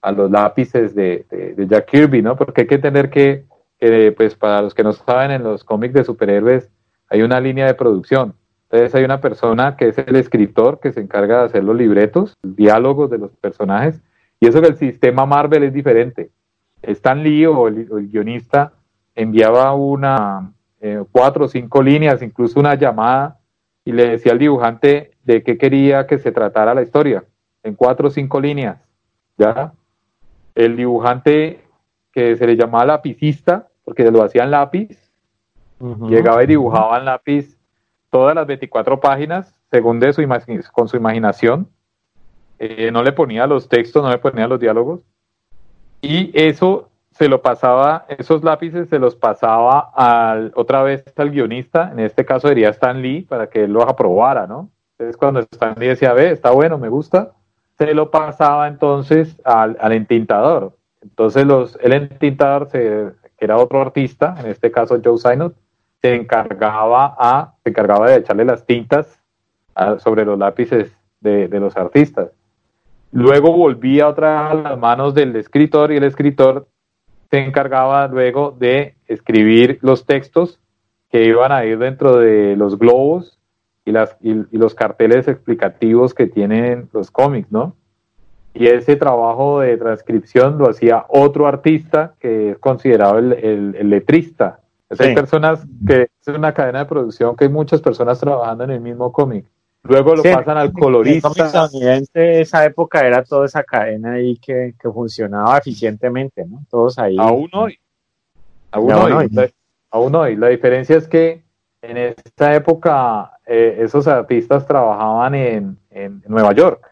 a 0.05 0.11
los 0.11 0.29
lápices 0.29 0.93
de, 0.93 1.25
de- 1.29 1.67
Jack 1.67 1.87
Kirby, 1.87 2.21
¿no? 2.21 2.35
Porque 2.35 2.61
hay 2.61 2.67
que 2.67 2.75
entender 2.75 3.09
que, 3.09 3.45
pues 4.15 4.35
para 4.35 4.61
los 4.61 4.73
que 4.73 4.83
no 4.83 4.93
saben, 4.93 5.31
en 5.31 5.43
los 5.43 5.63
cómics 5.63 5.93
de 5.93 6.03
superhéroes 6.03 6.69
hay 7.09 7.23
una 7.23 7.39
línea 7.39 7.65
de 7.65 7.73
producción. 7.73 8.35
Entonces 8.69 8.93
hay 8.95 9.03
una 9.03 9.19
persona 9.19 9.75
que 9.75 9.89
es 9.89 9.97
el 9.97 10.15
escritor 10.15 10.79
que 10.79 10.91
se 10.91 10.99
encarga 11.01 11.39
de 11.39 11.45
hacer 11.45 11.63
los 11.63 11.75
libretos, 11.75 12.33
diálogos 12.43 13.09
de 13.09 13.17
los 13.17 13.31
personajes, 13.37 14.01
y 14.39 14.47
eso 14.47 14.61
que 14.61 14.67
el 14.67 14.77
sistema 14.77 15.25
Marvel 15.25 15.63
es 15.63 15.73
diferente. 15.73 16.29
Stan 16.81 17.23
Lee 17.23 17.47
o 17.47 17.67
el 17.67 17.85
guionista 18.09 18.73
enviaba 19.15 19.73
una 19.73 20.51
eh, 20.81 21.03
cuatro 21.11 21.45
o 21.45 21.47
cinco 21.47 21.81
líneas, 21.81 22.21
incluso 22.21 22.59
una 22.59 22.75
llamada, 22.75 23.39
y 23.83 23.91
le 23.91 24.09
decía 24.09 24.33
al 24.33 24.39
dibujante 24.39 25.11
de 25.23 25.41
qué 25.41 25.57
quería 25.57 26.05
que 26.05 26.17
se 26.19 26.31
tratara 26.31 26.75
la 26.75 26.81
historia, 26.83 27.23
en 27.63 27.73
cuatro 27.75 28.07
o 28.07 28.11
cinco 28.11 28.39
líneas. 28.39 28.77
¿ya? 29.37 29.73
El 30.55 30.75
dibujante 30.75 31.63
que 32.11 32.35
se 32.37 32.47
le 32.47 32.55
llamaba 32.55 32.85
lapicista, 32.85 33.67
porque 33.83 34.09
lo 34.09 34.23
hacía 34.23 34.43
en 34.43 34.51
lápiz, 34.51 34.97
llegaba 36.07 36.43
y 36.43 36.47
dibujaba 36.47 36.97
en 36.97 37.05
lápiz 37.05 37.57
todas 38.09 38.33
las 38.33 38.47
24 38.47 38.99
páginas 38.99 39.53
según 39.69 39.99
de 39.99 40.13
su 40.13 40.23
con 40.71 40.87
su 40.87 40.97
imaginación. 40.97 41.67
Eh, 42.57 42.89
no 42.91 43.03
le 43.03 43.11
ponía 43.11 43.45
los 43.45 43.67
textos, 43.67 44.01
no 44.01 44.09
le 44.09 44.17
ponía 44.17 44.47
los 44.47 44.59
diálogos. 44.59 45.01
Y 46.01 46.31
eso 46.33 46.89
se 47.11 47.27
lo 47.27 47.41
pasaba, 47.41 48.05
esos 48.09 48.43
lápices 48.43 48.89
se 48.89 48.99
los 48.99 49.15
pasaba 49.15 49.91
al, 49.95 50.51
otra 50.55 50.83
vez 50.83 51.03
al 51.15 51.31
guionista, 51.31 51.91
en 51.91 51.99
este 51.99 52.25
caso 52.25 52.47
sería 52.47 52.69
Stan 52.69 53.01
Lee, 53.01 53.21
para 53.21 53.47
que 53.47 53.63
él 53.63 53.73
los 53.73 53.85
aprobara, 53.85 54.47
¿no? 54.47 54.69
Entonces 54.97 55.17
cuando 55.17 55.39
Stan 55.39 55.75
Lee 55.77 55.87
decía, 55.87 56.13
ve, 56.13 56.31
está 56.31 56.51
bueno, 56.51 56.77
me 56.77 56.89
gusta, 56.89 57.31
se 57.77 57.93
lo 57.93 58.11
pasaba 58.11 58.67
entonces 58.67 59.39
al, 59.43 59.77
al 59.79 59.91
entintador. 59.91 60.77
Entonces 61.01 61.45
los, 61.45 61.77
el 61.81 61.93
entintador, 61.93 62.69
se, 62.69 63.11
que 63.38 63.45
era 63.45 63.57
otro 63.57 63.81
artista, 63.81 64.35
en 64.39 64.47
este 64.47 64.71
caso 64.71 64.99
Joe 65.03 65.17
Sinot, 65.17 65.55
se 66.01 66.15
encargaba 66.15 67.15
a, 67.17 67.53
se 67.63 67.69
encargaba 67.69 68.09
de 68.09 68.17
echarle 68.17 68.45
las 68.45 68.65
tintas 68.65 69.21
sobre 69.99 70.23
los 70.23 70.39
lápices 70.39 70.95
de, 71.19 71.47
de 71.47 71.59
los 71.59 71.75
artistas. 71.75 72.29
Luego 73.11 73.51
volvía 73.51 74.07
otra 74.07 74.43
vez 74.43 74.51
a 74.51 74.53
las 74.69 74.79
manos 74.79 75.13
del 75.13 75.35
escritor 75.35 75.91
y 75.91 75.97
el 75.97 76.03
escritor 76.03 76.67
se 77.29 77.39
encargaba 77.39 78.07
luego 78.07 78.51
de 78.51 78.95
escribir 79.07 79.79
los 79.81 80.05
textos 80.05 80.59
que 81.09 81.25
iban 81.25 81.51
a 81.51 81.65
ir 81.65 81.77
dentro 81.77 82.17
de 82.17 82.55
los 82.55 82.77
globos 82.77 83.39
y, 83.85 83.91
las, 83.91 84.17
y, 84.21 84.31
y 84.31 84.57
los 84.57 84.73
carteles 84.75 85.27
explicativos 85.27 86.13
que 86.13 86.25
tienen 86.27 86.89
los 86.91 87.11
cómics, 87.11 87.51
¿no? 87.51 87.75
Y 88.53 88.67
ese 88.67 88.95
trabajo 88.95 89.59
de 89.59 89.77
transcripción 89.77 90.57
lo 90.57 90.69
hacía 90.69 91.05
otro 91.09 91.45
artista 91.45 92.13
que 92.19 92.51
es 92.51 92.57
considerado 92.57 93.19
el, 93.19 93.33
el- 93.33 93.75
el 93.77 93.89
letrista. 93.89 94.59
O 94.89 94.95
sea, 94.95 95.05
Sí. 95.05 95.09
Hay 95.09 95.15
personas 95.15 95.65
que 95.85 96.03
es 96.25 96.27
una 96.35 96.53
cadena 96.53 96.79
de 96.79 96.85
producción 96.85 97.35
que 97.35 97.45
hay 97.45 97.49
muchas 97.49 97.81
personas 97.81 98.19
trabajando 98.19 98.63
en 98.63 98.71
el 98.71 98.79
mismo 98.81 99.11
cómic. 99.11 99.45
Luego 99.83 100.15
lo 100.15 100.23
Sí, 100.23 100.29
pasan 100.33 100.57
al 100.57 100.67
El 100.67 100.73
colorista. 100.73 101.27
cómic 101.27 101.45
estadounidense, 101.45 102.41
esa 102.41 102.65
época 102.65 103.05
era 103.05 103.23
toda 103.23 103.45
esa 103.45 103.63
cadena 103.63 104.13
ahí 104.13 104.37
que, 104.37 104.73
que 104.81 104.89
funcionaba 104.89 105.57
eficientemente, 105.57 106.45
¿no? 106.45 106.63
Todos 106.69 106.97
ahí. 106.97 107.17
Aún 107.19 107.49
hoy. 107.53 107.77
Aún 108.71 108.91
hoy. 108.93 109.29
aún 109.91 110.15
hoy. 110.15 110.35
La 110.37 110.47
diferencia 110.47 110.95
es 110.97 111.07
que 111.07 111.43
en 111.81 111.97
esta 111.97 112.55
época 112.55 113.31
eh, 113.45 113.77
esos 113.79 114.08
artistas 114.08 114.65
trabajaban 114.65 115.36
en, 115.36 115.77
en 115.91 116.23
Nueva 116.27 116.53
York. 116.53 116.91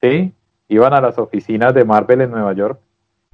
¿Sí? 0.00 0.32
Iban 0.68 0.94
a 0.94 1.00
las 1.00 1.18
oficinas 1.18 1.74
de 1.74 1.84
Marvel 1.84 2.22
en 2.22 2.30
Nueva 2.30 2.52
York 2.54 2.80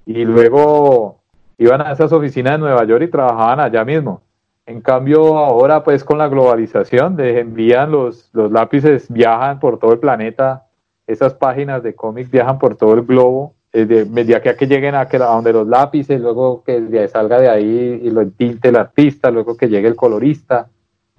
y 0.04 0.24
luego 0.24 1.20
iban 1.56 1.80
a 1.80 1.92
esas 1.92 2.12
oficinas 2.12 2.54
de 2.54 2.58
Nueva 2.58 2.84
York 2.84 3.04
y 3.04 3.10
trabajaban 3.10 3.60
allá 3.60 3.84
mismo. 3.84 4.22
En 4.66 4.82
cambio, 4.82 5.38
ahora 5.38 5.82
pues 5.82 6.04
con 6.04 6.18
la 6.18 6.28
globalización, 6.28 7.16
les 7.16 7.38
envían 7.38 7.90
los, 7.90 8.28
los 8.34 8.52
lápices, 8.52 9.10
viajan 9.10 9.60
por 9.60 9.78
todo 9.78 9.92
el 9.94 9.98
planeta, 9.98 10.66
esas 11.06 11.32
páginas 11.32 11.82
de 11.82 11.94
cómics 11.94 12.30
viajan 12.30 12.58
por 12.58 12.76
todo 12.76 12.92
el 12.92 13.02
globo, 13.02 13.54
eh, 13.72 13.86
de, 13.86 14.04
de 14.04 14.36
aquí 14.36 14.48
a 14.50 14.56
que 14.56 14.66
lleguen 14.66 14.94
a, 14.94 15.08
que, 15.08 15.16
a 15.16 15.20
donde 15.20 15.54
los 15.54 15.66
lápices, 15.66 16.20
luego 16.20 16.62
que 16.64 17.08
salga 17.08 17.40
de 17.40 17.48
ahí 17.48 18.00
y 18.02 18.10
lo 18.10 18.20
entinte 18.20 18.68
el 18.68 18.76
artista, 18.76 19.30
luego 19.30 19.56
que 19.56 19.68
llegue 19.68 19.88
el 19.88 19.96
colorista, 19.96 20.68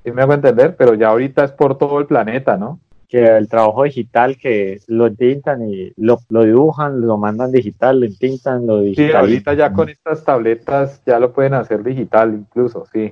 ¿sí 0.10 0.16
me 0.16 0.22
hago 0.24 0.34
entender? 0.34 0.76
Pero 0.76 0.94
ya 0.96 1.10
ahorita 1.10 1.44
es 1.44 1.52
por 1.52 1.78
todo 1.78 2.00
el 2.00 2.06
planeta, 2.06 2.58
¿no? 2.58 2.80
que 3.08 3.26
el 3.26 3.50
trabajo 3.50 3.84
digital 3.86 4.38
que 4.38 4.82
lo 4.86 5.12
tintan 5.12 5.68
y 5.68 5.92
lo, 5.98 6.20
lo 6.30 6.44
dibujan, 6.44 7.02
lo 7.02 7.18
mandan 7.18 7.52
digital, 7.52 8.00
lo 8.00 8.08
tintan, 8.08 8.68
lo 8.68 8.82
Sí, 8.82 8.90
digitalizan. 8.90 9.20
ahorita 9.22 9.54
ya 9.56 9.74
con 9.74 9.90
estas 9.90 10.24
tabletas 10.24 11.02
ya 11.08 11.18
lo 11.20 11.34
pueden 11.34 11.56
hacer 11.56 11.82
digital 11.84 12.36
incluso, 12.36 12.86
sí. 12.94 13.12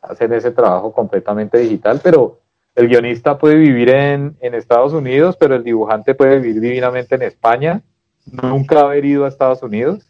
Hacen 0.00 0.32
ese 0.32 0.50
trabajo 0.50 0.94
completamente 0.94 1.58
digital, 1.58 2.00
pero 2.02 2.38
el 2.74 2.88
guionista 2.88 3.36
puede 3.36 3.56
vivir 3.56 3.90
en, 3.90 4.34
en 4.40 4.54
Estados 4.54 4.94
Unidos, 4.94 5.36
pero 5.38 5.54
el 5.56 5.62
dibujante 5.62 6.14
puede 6.14 6.40
vivir 6.40 6.62
divinamente 6.62 7.14
en 7.14 7.22
España, 7.22 7.82
nunca 8.24 8.80
haber 8.80 9.04
ido 9.04 9.26
a 9.26 9.28
Estados 9.28 9.62
Unidos. 9.62 10.06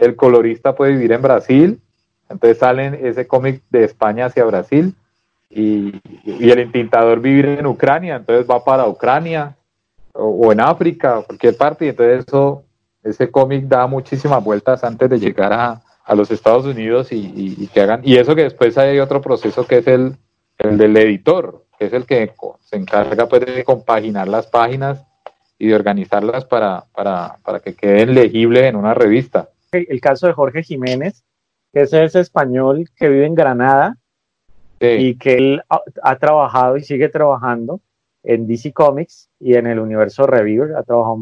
El 0.00 0.16
colorista 0.16 0.74
puede 0.74 0.92
vivir 0.94 1.12
en 1.12 1.22
Brasil, 1.22 1.80
entonces 2.28 2.58
salen 2.58 2.94
ese 3.06 3.28
cómic 3.28 3.62
de 3.70 3.84
España 3.84 4.26
hacia 4.26 4.44
Brasil. 4.44 4.96
Y, 5.50 6.00
el 6.24 6.58
entintador 6.58 7.20
vivir 7.20 7.46
en 7.46 7.66
Ucrania, 7.66 8.16
entonces 8.16 8.46
va 8.48 8.62
para 8.64 8.86
Ucrania 8.86 9.56
o, 10.12 10.52
en 10.52 10.60
África, 10.60 11.22
cualquier 11.26 11.56
parte, 11.56 11.86
y 11.86 11.88
entonces 11.88 12.24
eso 12.26 12.64
ese 13.02 13.30
cómic 13.30 13.64
da 13.64 13.86
muchísimas 13.86 14.42
vueltas 14.42 14.84
antes 14.84 15.08
de 15.08 15.18
llegar 15.18 15.52
a, 15.52 15.80
a 16.04 16.14
los 16.14 16.30
Estados 16.30 16.66
Unidos 16.66 17.08
y, 17.10 17.66
que 17.68 17.80
hagan 17.80 18.00
y 18.04 18.16
eso 18.16 18.34
que 18.34 18.42
después 18.42 18.76
hay 18.76 18.98
otro 18.98 19.20
proceso 19.20 19.66
que 19.66 19.78
es 19.78 19.86
el, 19.86 20.16
el 20.58 20.76
del 20.76 20.96
editor 20.96 21.64
que 21.78 21.86
es 21.86 21.92
el 21.92 22.06
que 22.06 22.32
se 22.60 22.76
encarga 22.76 23.28
pues, 23.28 23.46
de 23.46 23.62
compaginar 23.62 24.26
las 24.26 24.46
páginas 24.46 25.04
y 25.58 25.68
de 25.68 25.74
organizarlas 25.74 26.44
para, 26.44 26.84
para, 26.92 27.38
para 27.44 27.60
que 27.60 27.74
queden 27.74 28.14
legibles 28.14 28.64
en 28.64 28.76
una 28.76 28.94
revista. 28.94 29.50
El 29.72 30.00
caso 30.00 30.26
de 30.26 30.32
Jorge 30.32 30.62
Jiménez, 30.62 31.24
que 31.72 31.82
es 31.82 31.92
ese 31.92 32.20
español 32.20 32.88
que 32.96 33.08
vive 33.08 33.26
en 33.26 33.34
Granada 33.34 33.96
Sí, 34.80 34.86
y 34.86 35.14
que 35.16 35.34
él 35.36 35.62
ha, 35.68 35.80
ha 36.02 36.16
trabajado 36.18 36.76
y 36.76 36.82
sigue 36.84 37.08
trabajando 37.08 37.80
en 38.22 38.46
DC 38.46 38.72
Comics 38.72 39.28
y 39.40 39.54
en 39.54 39.66
el 39.66 39.78
universo 39.78 40.26
Reviewer, 40.26 40.76
ha 40.76 40.82
trabajado, 40.82 41.18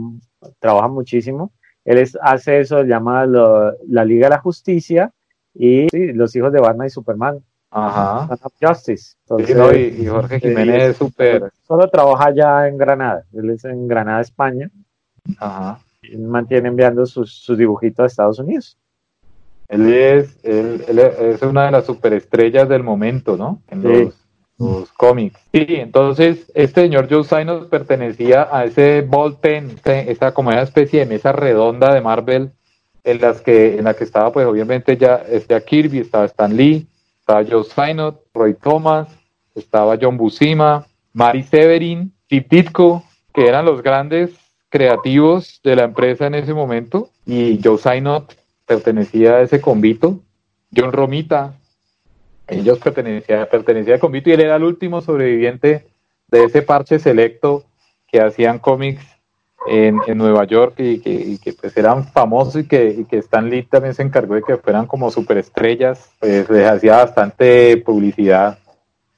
trabaja 0.59 0.89
muchísimo. 0.89 1.53
Él 1.85 1.99
es, 1.99 2.19
hace 2.21 2.61
eso, 2.61 2.83
llama 2.83 3.27
lo- 3.27 3.73
la 3.89 4.05
Liga 4.05 4.27
de 4.27 4.31
la 4.37 4.41
Justicia 4.41 5.13
y 5.55 5.87
sí, 5.91 6.13
los 6.13 6.35
hijos 6.37 6.53
de 6.53 6.61
Batman 6.61 6.89
y 6.89 6.91
Superman, 6.91 7.39
ajá. 7.71 8.27
Son 8.37 8.51
Justice. 8.61 9.05
Sí, 9.11 9.17
Entonces, 9.29 9.57
no, 9.57 9.73
y, 9.73 10.03
y 10.03 10.07
Jorge 10.07 10.41
sí, 10.41 10.49
Jiménez 10.49 10.83
es 10.91 10.97
súper. 10.97 11.53
Solo 11.67 11.89
trabaja 11.89 12.33
ya 12.35 12.67
en 12.69 12.77
Granada, 12.77 13.25
él 13.33 13.51
es 13.51 13.65
en 13.65 13.87
Granada, 13.87 14.21
España, 14.21 14.71
ajá. 15.39 15.79
Él 16.03 16.21
mantiene 16.21 16.69
enviando 16.69 17.05
sus, 17.07 17.33
sus 17.33 17.57
dibujitos 17.57 18.03
a 18.05 18.07
Estados 18.07 18.39
Unidos. 18.39 18.77
Él 19.69 19.93
es, 19.93 20.37
él, 20.45 20.85
él 20.89 20.99
es 20.99 21.43
una 21.43 21.67
de 21.67 21.73
las 21.73 21.87
superestrellas 21.87 22.69
del 22.69 22.83
momento, 22.83 23.37
¿no? 23.37 23.63
En 23.69 23.83
Sí. 23.83 23.89
los, 23.89 24.15
los 24.59 24.93
cómics. 24.93 25.39
Sí, 25.53 25.67
entonces 25.69 26.51
este 26.55 26.83
señor 26.83 27.09
Joe 27.11 27.25
Sinos 27.25 27.67
pertenecía 27.67 28.49
a 28.51 28.65
ese 28.65 29.03
ball 29.03 29.37
pen, 29.39 29.77
esa 29.85 30.33
como 30.33 30.49
una 30.51 30.63
especie 30.63 31.01
de 31.01 31.07
mesa 31.07 31.33
redonda 31.33 31.93
de 31.93 32.01
Marvel 32.01 32.51
en 33.05 33.21
las 33.21 33.41
que 33.41 33.77
en 33.79 33.85
la 33.85 33.95
que 33.95 34.05
estaba 34.05 34.33
pues 34.33 34.47
obviamente 34.47 34.97
ya 34.97 35.23
ya 35.49 35.61
Kirby, 35.61 35.99
estaba 35.99 36.25
Stan 36.25 36.57
Lee, 36.57 36.87
estaba 37.21 37.45
Joe 37.49 37.65
Sinot, 37.65 38.23
Roy 38.35 38.55
Thomas, 38.55 39.09
estaba 39.55 39.97
John 40.01 40.17
Buscema, 40.17 40.87
Mary 41.13 41.43
Severin, 41.43 42.13
Steve 42.25 42.47
Ditko, 42.49 43.03
que 43.35 43.47
eran 43.49 43.65
los 43.67 43.83
grandes 43.83 44.31
creativos 44.71 45.61
de 45.63 45.77
la 45.77 45.85
empresa 45.85 46.27
en 46.27 46.35
ese 46.35 46.55
momento 46.55 47.11
y 47.27 47.61
Joe 47.63 47.79
Sinot 47.79 48.35
pertenecía 48.67 49.37
a 49.37 49.43
ese 49.43 49.61
convito 49.61 50.21
John 50.75 50.93
Romita, 50.93 51.55
ellos 52.49 52.79
pertenecían, 52.79 53.49
pertenecía 53.51 53.97
a 53.97 53.99
Convito 53.99 54.31
y 54.31 54.35
él 54.35 54.41
era 54.41 54.57
el 54.57 54.63
último 54.63 55.01
sobreviviente 55.01 55.87
de 56.29 56.45
ese 56.45 56.63
parche 56.63 56.99
selecto 56.99 57.65
que 58.07 58.21
hacían 58.21 58.59
cómics 58.59 59.05
en, 59.67 59.99
Nueva 60.15 60.45
York 60.45 60.75
y 60.79 61.01
que, 61.01 61.53
pues 61.61 61.77
eran 61.77 62.05
famosos 62.05 62.57
y 62.57 62.69
que, 62.69 62.89
y 62.91 63.05
que 63.05 63.19
Stan 63.19 63.51
Lee 63.51 63.65
también 63.65 63.95
se 63.95 64.03
encargó 64.03 64.35
de 64.35 64.43
que 64.43 64.59
fueran 64.59 64.87
como 64.87 65.11
superestrellas, 65.11 66.11
pues 66.21 66.49
les 66.49 66.69
hacía 66.69 66.97
bastante 66.99 67.77
publicidad, 67.79 68.59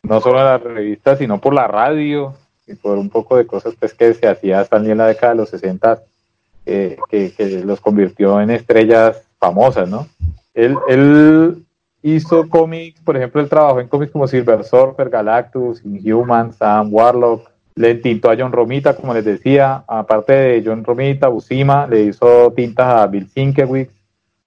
no 0.02 0.20
solo 0.22 0.38
en 0.38 0.44
las 0.46 0.62
revistas, 0.62 1.18
sino 1.18 1.38
por 1.38 1.52
la 1.52 1.66
radio 1.66 2.34
y 2.66 2.74
por 2.74 2.96
un 2.96 3.10
poco 3.10 3.36
de 3.36 3.46
cosas 3.46 3.74
pues 3.78 3.92
que 3.92 4.14
se 4.14 4.26
hacía 4.26 4.62
Stan 4.62 4.82
Lee 4.82 4.92
en 4.92 4.98
la 4.98 5.06
década 5.06 5.32
de 5.32 5.38
los 5.38 5.50
60 5.50 6.02
que, 6.64 6.98
que, 7.36 7.62
los 7.64 7.80
convirtió 7.80 8.40
en 8.40 8.50
estrellas 8.50 9.27
famosas, 9.38 9.88
¿no? 9.88 10.06
Él, 10.54 11.64
hizo 12.02 12.48
cómics, 12.48 13.00
por 13.02 13.16
ejemplo, 13.16 13.40
él 13.40 13.48
trabajó 13.48 13.80
en 13.80 13.88
cómics 13.88 14.12
como 14.12 14.26
Silver 14.26 14.64
Surfer, 14.64 15.10
Galactus, 15.10 15.84
Inhuman, 15.84 16.52
Sam 16.52 16.92
Warlock, 16.92 17.50
le 17.74 17.96
tintó 17.96 18.30
a 18.30 18.36
John 18.36 18.52
Romita, 18.52 18.96
como 18.96 19.14
les 19.14 19.24
decía, 19.24 19.84
aparte 19.86 20.32
de 20.32 20.62
John 20.64 20.84
Romita, 20.84 21.28
Busima, 21.28 21.86
le 21.86 22.04
hizo 22.04 22.52
tintas 22.52 22.86
a 22.86 23.06
Bill 23.06 23.28
Sienkiewicz, 23.28 23.90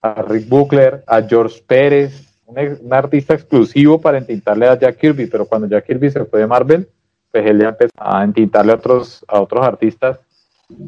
a 0.01 0.21
Rick 0.21 0.49
Buckler, 0.49 1.03
a 1.07 1.21
George 1.21 1.61
Pérez, 1.65 2.27
un, 2.45 2.93
artista 2.93 3.33
exclusivo 3.33 4.01
para 4.01 4.17
entintarle 4.17 4.67
a 4.67 4.77
Jack 4.77 4.97
Kirby, 4.97 5.27
pero 5.27 5.45
cuando 5.45 5.67
Jack 5.67 5.85
Kirby 5.85 6.11
se 6.11 6.25
fue 6.25 6.41
de 6.41 6.47
Marvel, 6.47 6.89
pues 7.31 7.45
él 7.45 7.61
ya 7.61 7.69
empezó 7.69 7.93
a 7.97 8.23
entintarle 8.23 8.73
a 8.73 8.75
otros, 8.75 9.23
a 9.27 9.39
otros 9.39 9.65
artistas, 9.65 10.19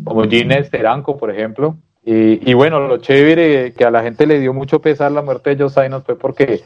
como 0.04 0.24
Gene 0.24 0.63
Steranko, 0.63 1.18
por 1.18 1.32
ejemplo, 1.32 1.78
y, 2.06 2.54
bueno, 2.54 2.82
lo 2.82 2.98
chévere 2.98 3.74
que 3.74 3.86
a 3.86 3.92
la 3.92 4.04
gente 4.04 4.28
le 4.28 4.39
dio 4.39 4.54
mucho 4.54 4.82
pesar 4.82 5.12
la 5.12 5.22
muerte 5.22 5.56
de 5.56 5.63
Joe 5.63 5.84
Sinos 5.84 6.04
fue 6.04 6.18
porque 6.18 6.63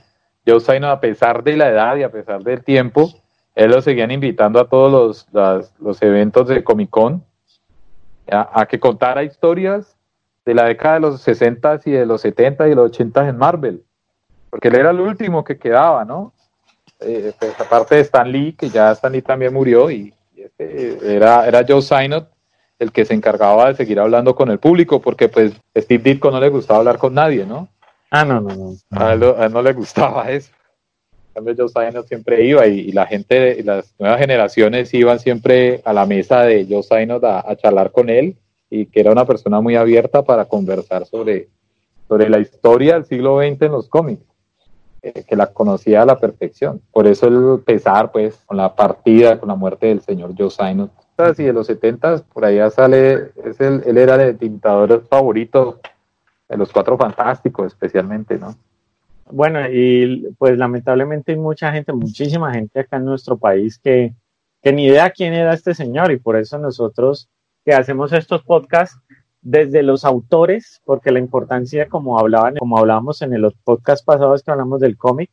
Joe 0.48 0.60
Sinos, 0.60 0.90
a 0.90 1.00
pesar 1.00 1.44
de 1.44 1.56
la 1.56 1.70
edad 1.70 1.96
y 1.96 2.04
a 2.04 2.12
pesar 2.12 2.42
del 2.44 2.64
tiempo, 2.64 3.12
él 3.54 3.72
lo 3.72 3.82
seguían 3.82 4.10
invitando 4.10 4.60
a 4.60 4.68
todos 4.68 5.28
los, 5.32 5.72
los 5.80 6.02
eventos 6.02 6.48
de 6.48 6.64
Comic 6.64 6.90
Con 6.90 7.24
a, 8.30 8.66
que 8.66 8.80
contara 8.80 9.24
historias 9.24 9.96
de 10.46 10.54
la 10.54 10.66
década 10.66 10.96
de 10.96 11.00
los 11.02 11.22
60 11.22 11.82
y 11.86 11.92
de 11.92 12.06
los 12.06 12.22
70 12.22 12.68
y 12.68 12.76
los 12.76 12.92
80 12.92 13.30
en 13.30 13.38
Marvel, 13.38 13.84
porque 14.50 14.70
él 14.70 14.76
era 14.76 14.92
el 14.92 15.00
último 15.00 15.44
que 15.44 15.58
quedaba, 15.58 16.04
¿no? 16.04 16.34
Eh, 17.00 17.34
pues, 17.38 17.60
aparte 17.60 17.96
de 17.96 18.02
Stan 18.02 18.30
Lee, 18.32 18.54
que 18.54 18.70
ya 18.70 18.92
Stan 18.94 19.12
Lee 19.12 19.22
también 19.22 19.54
murió, 19.54 19.92
y, 19.92 20.14
este, 20.36 21.16
era, 21.16 21.48
era 21.48 21.66
Joe 21.68 21.82
Sinot 21.82 22.30
el 22.80 22.92
que 22.92 23.06
se 23.06 23.14
encargaba 23.14 23.68
de 23.68 23.76
seguir 23.76 24.00
hablando 24.00 24.36
con 24.36 24.50
el 24.52 24.60
público, 24.60 25.02
porque 25.02 25.30
pues 25.30 25.54
Steve 25.76 26.04
Ditko 26.04 26.32
no 26.32 26.40
le 26.40 26.50
gustaba 26.50 26.80
hablar 26.80 26.98
con 26.98 27.14
nadie, 27.14 27.46
¿no? 27.46 27.70
Ah, 28.12 28.24
no, 28.24 28.40
no, 28.40 28.56
no. 28.56 28.74
A 28.92 29.14
él, 29.14 29.20
no 29.52 29.62
le 29.62 29.74
gustaba 29.74 30.30
eso. 30.32 30.52
Joe 31.36 31.70
Sainot 31.70 32.08
siempre 32.08 32.44
iba 32.46 32.66
y, 32.66 32.92
la 32.92 33.06
gente, 33.06 33.62
las 33.64 33.94
nuevas 34.00 34.20
generaciones 34.20 34.92
iban 34.94 35.20
siempre 35.20 35.82
a 35.86 35.94
la 35.94 36.06
mesa 36.06 36.42
de 36.42 36.66
Joe 36.68 36.82
Sainot 36.82 37.24
a, 37.24 37.56
charlar 37.58 37.92
con 37.92 38.10
él 38.10 38.38
y 38.70 38.88
que 38.88 39.02
era 39.02 39.12
una 39.12 39.26
persona 39.26 39.62
muy 39.62 39.76
abierta 39.76 40.24
para 40.24 40.46
conversar 40.46 41.06
sobre, 41.06 41.48
sobre 42.08 42.30
la 42.30 42.40
historia 42.40 42.96
del 42.96 43.06
siglo 43.06 43.40
XX 43.40 43.62
en 43.62 43.72
los 43.72 43.88
cómics, 43.88 44.24
eh, 45.04 45.24
que 45.28 45.36
la 45.36 45.48
conocía 45.48 46.02
a 46.02 46.06
la 46.06 46.20
perfección. 46.20 46.82
Por 46.92 47.06
eso 47.06 47.28
el 47.28 47.64
pesar, 47.64 48.12
pues, 48.12 48.36
con 48.46 48.58
la 48.58 48.74
partida, 48.74 49.40
con 49.40 49.50
la 49.50 49.56
muerte 49.56 49.88
del 49.88 50.02
señor 50.02 50.34
Joe 50.36 50.50
Y 51.38 51.44
de 51.44 51.54
los 51.54 51.68
70 51.68 52.24
por 52.32 52.46
allá 52.46 52.70
sale, 52.70 53.32
es 53.44 53.60
el, 53.60 53.82
él 53.86 53.98
era 53.98 54.24
el 54.24 54.38
tintador 54.38 55.04
favorito 55.10 55.80
de 56.48 56.58
los 56.58 56.72
cuatro 56.72 56.98
fantásticos 56.98 57.68
especialmente, 57.68 58.38
¿no? 58.38 58.56
Bueno, 59.32 59.60
y 59.70 60.34
pues 60.38 60.58
lamentablemente 60.58 61.34
hay 61.34 61.38
mucha 61.38 61.72
gente, 61.72 61.92
muchísima 61.92 62.54
gente 62.54 62.80
acá 62.80 62.98
en 62.98 63.06
nuestro 63.06 63.38
país 63.38 63.80
que, 63.80 64.14
que 64.62 64.72
ni 64.72 64.86
idea 64.86 65.10
quién 65.10 65.34
era 65.34 65.54
este 65.54 65.74
señor 65.74 66.12
y 66.12 66.18
por 66.18 66.38
eso 66.38 66.58
nosotros 66.60 67.28
que 67.66 67.74
hacemos 67.74 68.14
estos 68.14 68.44
podcasts 68.44 68.98
desde 69.42 69.84
los 69.84 70.06
autores, 70.06 70.82
porque 70.86 71.12
la 71.12 71.20
importancia, 71.20 71.88
como 71.90 72.20
hablaban, 72.20 72.56
como 72.58 72.78
hablábamos 72.78 73.22
en 73.22 73.34
el 73.34 73.52
podcast 73.64 74.06
pasados 74.06 74.44
que 74.44 74.52
hablamos 74.52 74.80
del 74.80 74.98
cómic, 74.98 75.30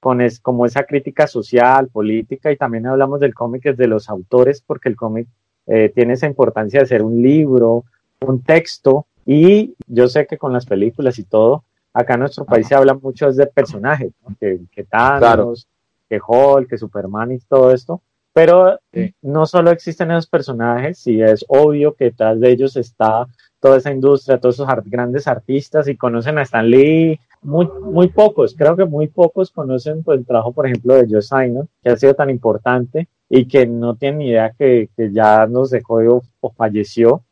con 0.00 0.20
es, 0.20 0.40
como 0.40 0.66
esa 0.66 0.84
crítica 0.84 1.26
social, 1.26 1.88
política, 1.88 2.50
y 2.52 2.56
también 2.56 2.86
hablamos 2.86 3.20
del 3.20 3.34
cómic 3.34 3.64
desde 3.64 3.86
los 3.86 4.08
autores, 4.08 4.62
porque 4.64 4.88
el 4.88 4.96
cómic 4.96 5.28
eh, 5.66 5.90
tiene 5.94 6.14
esa 6.14 6.26
importancia 6.26 6.80
de 6.80 6.86
ser 6.86 7.02
un 7.02 7.22
libro, 7.22 7.84
un 8.20 8.42
texto, 8.42 9.06
y 9.26 9.74
yo 9.86 10.08
sé 10.08 10.26
que 10.26 10.38
con 10.38 10.52
las 10.52 10.66
películas 10.66 11.18
y 11.18 11.24
todo, 11.24 11.64
acá 11.92 12.14
en 12.14 12.20
nuestro 12.20 12.44
país 12.44 12.66
se 12.66 12.74
habla 12.74 12.94
mucho 12.94 13.30
de 13.30 13.46
personajes, 13.46 14.12
que, 14.40 14.60
que 14.70 14.84
Thanos, 14.84 15.66
que 16.08 16.20
Hulk, 16.26 16.68
que 16.68 16.78
Superman 16.78 17.32
y 17.32 17.38
todo 17.40 17.72
esto, 17.72 18.00
pero 18.32 18.78
no 19.22 19.46
solo 19.46 19.70
existen 19.70 20.10
esos 20.12 20.28
personajes, 20.28 21.06
y 21.06 21.20
es 21.22 21.44
obvio 21.48 21.94
que 21.94 22.04
detrás 22.04 22.38
de 22.38 22.50
ellos 22.50 22.76
está 22.76 23.26
toda 23.60 23.78
esa 23.78 23.90
industria, 23.90 24.38
todos 24.38 24.56
esos 24.56 24.68
grandes 24.84 25.26
artistas 25.26 25.88
y 25.88 25.96
conocen 25.96 26.38
a 26.38 26.42
Stan 26.42 26.68
Lee, 26.68 27.18
muy, 27.42 27.68
muy 27.82 28.08
pocos, 28.08 28.54
creo 28.56 28.76
que 28.76 28.84
muy 28.84 29.08
pocos 29.08 29.50
conocen 29.50 30.02
pues, 30.02 30.18
el 30.18 30.26
trabajo, 30.26 30.52
por 30.52 30.66
ejemplo, 30.66 30.94
de 30.94 31.06
Joe 31.08 31.66
que 31.82 31.90
ha 31.90 31.96
sido 31.96 32.14
tan 32.14 32.30
importante 32.30 33.08
y 33.28 33.46
que 33.46 33.66
no 33.66 33.96
tienen 33.96 34.18
ni 34.18 34.28
idea 34.28 34.54
que, 34.58 34.88
que 34.96 35.12
ya 35.12 35.46
nos 35.46 35.70
dejó 35.70 35.96
o, 35.96 36.22
o 36.40 36.50
falleció 36.50 37.22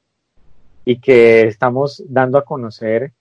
y 0.84 1.00
que 1.00 1.48
estamos 1.48 2.02
dando 2.08 2.38
a 2.38 2.44
conocer 2.44 3.12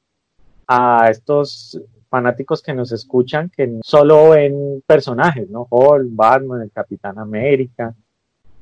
a 0.68 1.10
estos 1.10 1.80
fanáticos 2.10 2.62
que 2.62 2.74
nos 2.74 2.92
escuchan 2.92 3.50
que 3.50 3.80
solo 3.84 4.30
ven 4.30 4.84
personajes, 4.86 5.50
¿no? 5.50 5.68
Hulk, 5.70 6.10
Batman, 6.12 6.62
el 6.62 6.72
Capitán 6.72 7.20
América, 7.20 7.94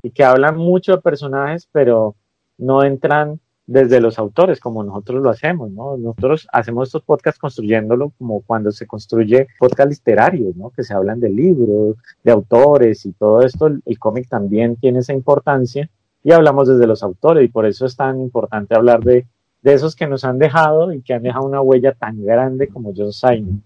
y 0.02 0.12
que 0.12 0.24
hablan 0.24 0.58
mucho 0.58 0.94
de 0.94 1.02
personajes, 1.02 1.68
pero 1.72 2.16
no 2.58 2.84
entran 2.84 3.40
desde 3.66 4.02
los 4.02 4.20
autores, 4.20 4.60
como 4.60 4.84
nosotros 4.84 5.24
lo 5.24 5.30
hacemos, 5.30 5.72
¿no? 5.72 5.98
Nosotros 5.98 6.48
hacemos 6.52 6.90
estos 6.90 7.04
podcasts 7.04 7.40
construyéndolo 7.40 8.12
como 8.18 8.42
cuando 8.42 8.72
se 8.72 8.86
construye 8.86 9.48
podcast 9.58 9.90
literarios, 9.90 10.56
¿no? 10.56 10.70
Que 10.72 10.84
se 10.84 10.94
hablan 10.94 11.20
de 11.20 11.30
libros, 11.30 11.96
de 12.24 12.32
autores 12.32 13.06
y 13.06 13.14
todo 13.14 13.42
esto. 13.42 13.68
El, 13.68 14.00
cómic 14.00 14.28
también 14.28 14.76
tiene 14.76 15.00
esa 15.00 15.14
importancia 15.14 15.90
y 16.24 16.34
hablamos 16.34 16.68
desde 16.68 16.88
los 16.88 17.04
autores 17.04 17.46
y 17.46 17.48
por 17.48 17.66
eso 17.66 17.86
es 17.86 17.96
tan 17.96 18.20
importante 18.20 18.76
hablar 18.76 19.02
de, 19.02 19.26
de 19.62 19.74
esos 19.74 19.96
que 19.96 20.08
nos 20.08 20.26
han 20.26 20.40
dejado 20.40 20.92
y 20.92 21.02
que 21.02 21.14
han 21.14 21.24
dejado 21.24 21.46
una 21.46 21.62
huella 21.62 21.94
tan 21.94 22.24
grande 22.24 22.68
como 22.68 22.92
John 22.96 23.14
Simon. 23.14 23.64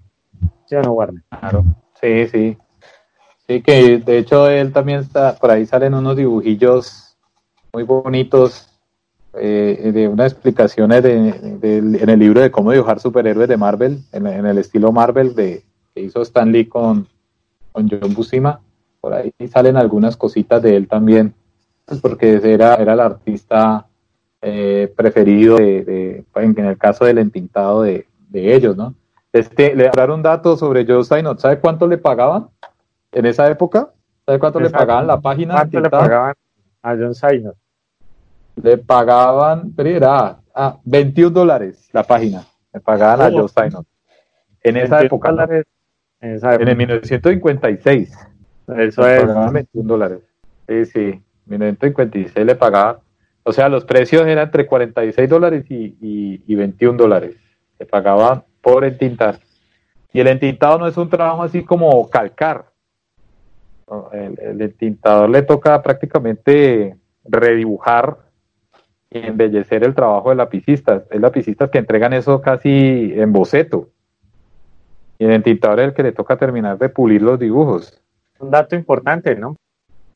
¿Sí 0.66 0.76
o 0.76 0.82
no, 0.82 0.92
Warner? 0.92 1.24
Claro, 1.30 1.64
sí, 2.00 2.28
sí. 2.28 2.58
Sí, 3.48 3.62
que 3.62 3.98
de 3.98 4.18
hecho 4.18 4.50
él 4.50 4.74
también 4.74 5.00
está, 5.00 5.36
por 5.36 5.50
ahí 5.50 5.66
salen 5.66 5.94
unos 5.94 6.18
dibujillos 6.18 7.18
muy 7.72 7.84
bonitos 7.84 8.77
eh, 9.40 9.92
de 9.94 10.08
unas 10.08 10.32
explicaciones 10.32 11.04
de, 11.04 11.60
en 11.62 12.10
el 12.10 12.20
libro 12.20 12.42
de 12.42 12.52
cómo 12.52 12.72
dibujar 12.72 13.00
superhéroes 13.00 13.48
de 13.48 13.58
Marvel, 13.58 14.00
en, 14.12 14.26
el 14.26 14.58
estilo 14.58 14.92
Marvel 14.92 15.36
de, 15.36 15.64
que 15.94 16.02
hizo 16.02 16.22
Stan 16.22 16.52
Lee 16.52 16.68
con, 16.68 17.08
con 17.72 17.90
John 17.90 18.14
Buscema. 18.14 18.62
Por 19.02 19.14
ahí 19.14 19.34
salen 19.52 19.78
algunas 19.78 20.18
cositas 20.18 20.62
de 20.62 20.76
él 20.76 20.88
también, 20.88 21.34
pues 21.86 22.02
porque 22.02 22.40
era, 22.44 22.76
era 22.76 22.94
el 22.94 23.00
artista 23.00 23.88
eh, 24.42 24.94
preferido 24.96 25.58
de, 25.58 26.24
en 26.36 26.66
el 26.66 26.78
caso 26.78 27.06
del 27.06 27.18
entintado 27.18 27.82
de, 27.82 28.06
ellos, 28.32 28.78
¿no? 28.78 28.94
Este, 29.34 29.76
le 29.76 29.90
dar 29.90 30.12
un 30.12 30.22
dato 30.22 30.56
sobre 30.58 30.86
Joe 30.86 31.04
Steinot. 31.04 31.40
¿Sabe 31.40 31.60
cuánto 31.60 31.88
le 31.88 31.98
pagaban 31.98 32.48
en 33.12 33.26
esa 33.26 33.50
época? 33.50 33.92
¿Sabe 34.26 34.40
cuánto 34.40 34.60
le 34.60 34.70
pagaban 34.70 35.08
la 35.08 35.20
página? 35.20 35.56
¿Cuánto 35.56 35.80
le 35.80 35.90
pagaban 35.90 36.36
a 36.84 36.96
John 36.96 37.16
Steinot? 37.16 37.56
Le 38.62 38.78
pagaban, 38.78 39.74
pero 39.76 39.90
era 39.90 40.40
ah, 40.54 40.78
21 40.84 41.32
dólares 41.32 41.90
la 41.94 42.04
página, 42.04 42.46
le 42.74 42.80
pagaban 42.80 43.22
a 43.22 43.32
Joe 43.32 43.48
Steiner. 43.48 43.82
En 44.62 44.78
esa 44.78 45.02
época. 45.02 45.30
en, 46.20 46.36
esa 46.36 46.56
época. 46.56 46.64
en 46.64 46.68
el 46.70 46.78
1956. 46.78 48.18
Eso 48.78 49.08
es. 49.08 49.22
Pagaban 49.22 49.54
21 49.54 49.88
dólares. 49.88 50.20
Sí, 50.68 50.86
sí. 50.86 51.00
En 51.00 51.24
1956 51.46 52.46
le 52.46 52.56
pagaban. 52.56 52.98
O 53.44 53.54
sea, 53.54 53.70
los 53.70 53.86
precios 53.86 54.24
eran 54.24 54.46
entre 54.46 54.66
46 54.66 55.30
dólares 55.30 55.66
y, 55.70 55.96
y, 56.46 56.56
21 56.56 56.98
dólares. 56.98 57.38
Le 57.80 57.86
pagaban 57.86 58.44
por 58.62 58.84
entintar. 58.84 59.40
Y 60.12 60.20
el 60.20 60.28
entintado 60.28 60.80
no 60.80 60.88
es 60.88 60.98
un 60.98 61.10
trabajo 61.10 61.44
así 61.44 61.64
como 61.64 62.10
calcar. 62.10 62.66
El, 64.12 64.38
el 64.42 64.62
entintador 64.62 65.30
le 65.30 65.44
toca 65.44 65.82
prácticamente 65.82 66.98
redibujar 67.24 68.18
y 69.10 69.20
embellecer 69.20 69.84
el 69.84 69.96
trabajo 69.96 70.30
de 70.30 70.36
lapicistas. 70.36 71.04
Hay 71.12 71.20
lapicistas 71.20 71.70
que 71.70 71.78
entregan 71.78 72.14
eso 72.14 72.42
casi 72.42 73.14
en 73.16 73.32
boceto. 73.32 73.90
Y 75.20 75.26
el 75.26 75.32
entintador 75.32 75.80
es 75.80 75.86
el 75.88 75.94
que 75.94 76.04
le 76.04 76.12
toca 76.12 76.38
terminar 76.38 76.78
de 76.78 76.90
pulir 76.90 77.22
los 77.22 77.40
dibujos. 77.40 78.02
Un 78.40 78.52
dato 78.52 78.76
importante, 78.76 79.36
¿no? 79.36 79.56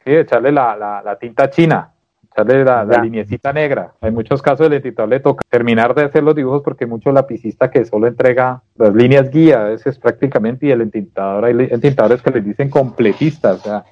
Sí, 0.04 0.12
echarle 0.12 0.52
la, 0.52 1.02
la, 1.04 1.16
tinta 1.18 1.50
china. 1.50 1.92
echarle 2.32 2.64
la, 2.64 2.84
la 2.84 3.02
linecita 3.02 3.52
negra. 3.54 3.94
Hay 4.02 4.12
muchos 4.12 4.42
casos 4.42 4.66
del 4.66 4.74
entintador 4.74 5.10
le 5.10 5.20
toca 5.20 5.44
terminar 5.50 5.96
de 5.96 6.04
hacer 6.04 6.24
los 6.24 6.36
dibujos 6.36 6.62
porque 6.62 6.84
hay 6.84 6.90
muchos 6.90 7.14
lapicistas 7.14 7.70
que 7.72 7.86
solo 7.86 8.08
entrega 8.08 8.62
las 8.76 8.94
líneas 8.94 9.30
guía, 9.32 9.62
a 9.62 9.70
veces 9.70 9.98
prácticamente, 9.98 10.68
y 10.68 10.72
el 10.72 10.82
entintador, 10.82 11.46
hay 11.46 11.68
entintadores 11.72 12.22
que 12.22 12.32
les 12.32 12.46
dicen 12.46 12.70
completistas, 12.70 13.60
o 13.60 13.64
sea, 13.64 13.86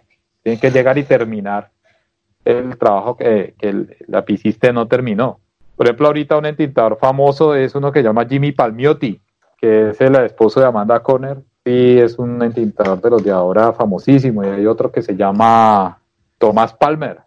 tienen 0.43 0.59
que 0.59 0.71
llegar 0.71 0.97
y 0.97 1.03
terminar 1.03 1.71
el 2.51 2.77
trabajo 2.77 3.15
que, 3.17 3.53
que 3.57 3.69
el 3.69 3.97
lapicista 4.07 4.71
no 4.71 4.87
terminó. 4.87 5.39
Por 5.75 5.87
ejemplo, 5.87 6.07
ahorita 6.07 6.37
un 6.37 6.45
entintador 6.45 6.97
famoso 6.97 7.55
es 7.55 7.73
uno 7.73 7.91
que 7.91 7.99
se 7.99 8.03
llama 8.03 8.25
Jimmy 8.25 8.51
Palmiotti, 8.51 9.21
que 9.57 9.91
es 9.91 10.01
el 10.01 10.15
esposo 10.15 10.59
de 10.59 10.65
Amanda 10.65 11.01
Conner. 11.01 11.37
Sí, 11.65 11.97
es 11.99 12.19
un 12.19 12.41
entintador 12.41 13.01
de 13.01 13.09
los 13.09 13.23
de 13.23 13.31
ahora 13.31 13.71
famosísimo. 13.73 14.43
Y 14.43 14.47
hay 14.47 14.65
otro 14.65 14.91
que 14.91 15.01
se 15.01 15.15
llama 15.15 16.01
Thomas 16.37 16.73
Palmer, 16.73 17.19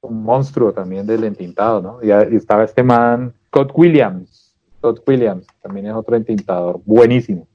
un 0.00 0.22
monstruo 0.22 0.72
también 0.72 1.06
del 1.06 1.24
entintado, 1.24 1.80
¿no? 1.80 1.98
Y, 2.02 2.10
estaba 2.34 2.64
este 2.64 2.82
man, 2.82 3.32
Scott 3.48 3.72
Williams. 3.74 4.54
Scott 4.78 5.02
Williams 5.06 5.46
también 5.60 5.86
es 5.86 5.94
otro 5.94 6.16
entintador 6.16 6.80
buenísimo. 6.84 7.46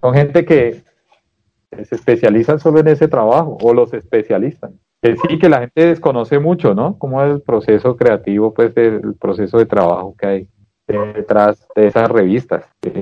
Son 0.00 0.14
gente 0.14 0.44
que 0.44 0.84
se 1.72 1.94
especializan 1.94 2.60
solo 2.60 2.80
en 2.80 2.88
ese 2.88 3.08
trabajo, 3.08 3.56
o 3.62 3.72
los 3.72 3.92
especialistas. 3.94 4.70
Que 5.02 5.16
sí, 5.16 5.38
que 5.38 5.48
la 5.48 5.60
gente 5.60 5.86
desconoce 5.86 6.38
mucho, 6.38 6.74
¿no? 6.74 6.96
Cómo 6.96 7.22
es 7.22 7.32
el 7.32 7.40
proceso 7.42 7.96
creativo, 7.96 8.54
pues, 8.54 8.76
el 8.76 9.14
proceso 9.20 9.58
de 9.58 9.66
trabajo 9.66 10.14
que 10.16 10.26
hay 10.26 10.48
detrás 10.86 11.66
de 11.74 11.86
esas 11.86 12.08
revistas 12.08 12.64
que, 12.80 12.92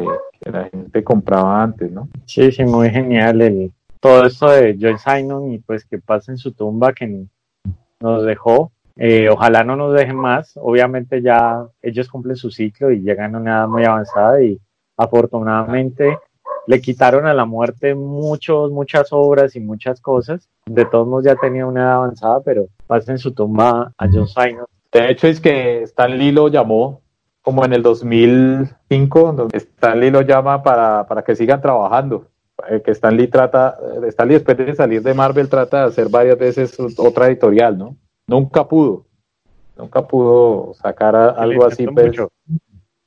la 0.50 0.64
gente 0.64 1.04
compraba 1.04 1.62
antes, 1.62 1.92
¿no? 1.92 2.08
Sí, 2.24 2.50
sí, 2.50 2.64
muy 2.64 2.88
genial 2.88 3.42
el, 3.42 3.72
todo 4.00 4.24
esto 4.24 4.50
de 4.50 4.76
Joy 4.78 4.96
Simon 4.96 5.52
y 5.52 5.58
pues 5.58 5.84
que 5.84 5.98
pasa 5.98 6.32
en 6.32 6.38
su 6.38 6.52
tumba 6.52 6.94
que 6.94 7.26
nos 8.00 8.24
dejó. 8.24 8.72
Eh, 8.96 9.28
ojalá 9.30 9.62
no 9.62 9.76
nos 9.76 9.94
dejen 9.94 10.16
más. 10.16 10.52
Obviamente 10.56 11.20
ya 11.20 11.66
ellos 11.82 12.08
cumplen 12.08 12.36
su 12.36 12.50
ciclo 12.50 12.90
y 12.90 13.02
llegan 13.02 13.34
a 13.34 13.38
una 13.38 13.50
edad 13.50 13.68
muy 13.68 13.84
avanzada 13.84 14.42
y 14.42 14.58
afortunadamente 14.96 16.18
le 16.66 16.80
quitaron 16.80 17.26
a 17.26 17.34
la 17.34 17.44
muerte 17.44 17.94
muchos, 17.94 18.70
muchas 18.70 19.08
obras 19.12 19.56
y 19.56 19.60
muchas 19.60 20.00
cosas. 20.00 20.48
De 20.66 20.84
todos 20.84 21.06
modos 21.06 21.24
ya 21.24 21.36
tenía 21.36 21.66
una 21.66 21.82
edad 21.82 21.94
avanzada, 21.94 22.40
pero 22.40 22.66
pasa 22.86 23.12
en 23.12 23.18
su 23.18 23.32
tumba 23.32 23.92
a 23.96 24.08
John 24.12 24.28
Simon. 24.28 24.66
De 24.92 25.10
hecho 25.10 25.28
es 25.28 25.40
que 25.40 25.82
Stan 25.82 26.16
Lee 26.16 26.32
lo 26.32 26.48
llamó 26.48 27.00
como 27.42 27.64
en 27.64 27.72
el 27.72 27.82
2005, 27.82 29.32
donde 29.32 29.58
Stan 29.58 29.98
Lee 29.98 30.10
lo 30.10 30.22
llama 30.22 30.62
para, 30.62 31.06
para 31.06 31.22
que 31.22 31.34
sigan 31.34 31.60
trabajando. 31.60 32.26
Eh, 32.68 32.82
que 32.82 32.90
Stan 32.90 33.16
Lee 33.16 33.28
trata, 33.28 33.78
eh, 34.02 34.08
Stan 34.08 34.28
Lee 34.28 34.34
después 34.34 34.56
de 34.56 34.74
salir 34.74 35.02
de 35.02 35.14
Marvel 35.14 35.48
trata 35.48 35.80
de 35.82 35.86
hacer 35.88 36.08
varias 36.08 36.38
veces 36.38 36.76
otra 36.98 37.28
editorial, 37.28 37.78
¿no? 37.78 37.96
Nunca 38.26 38.66
pudo, 38.68 39.06
nunca 39.76 40.06
pudo 40.06 40.74
sacar 40.74 41.16
algo 41.16 41.64
así, 41.64 41.86
pues, 41.86 42.16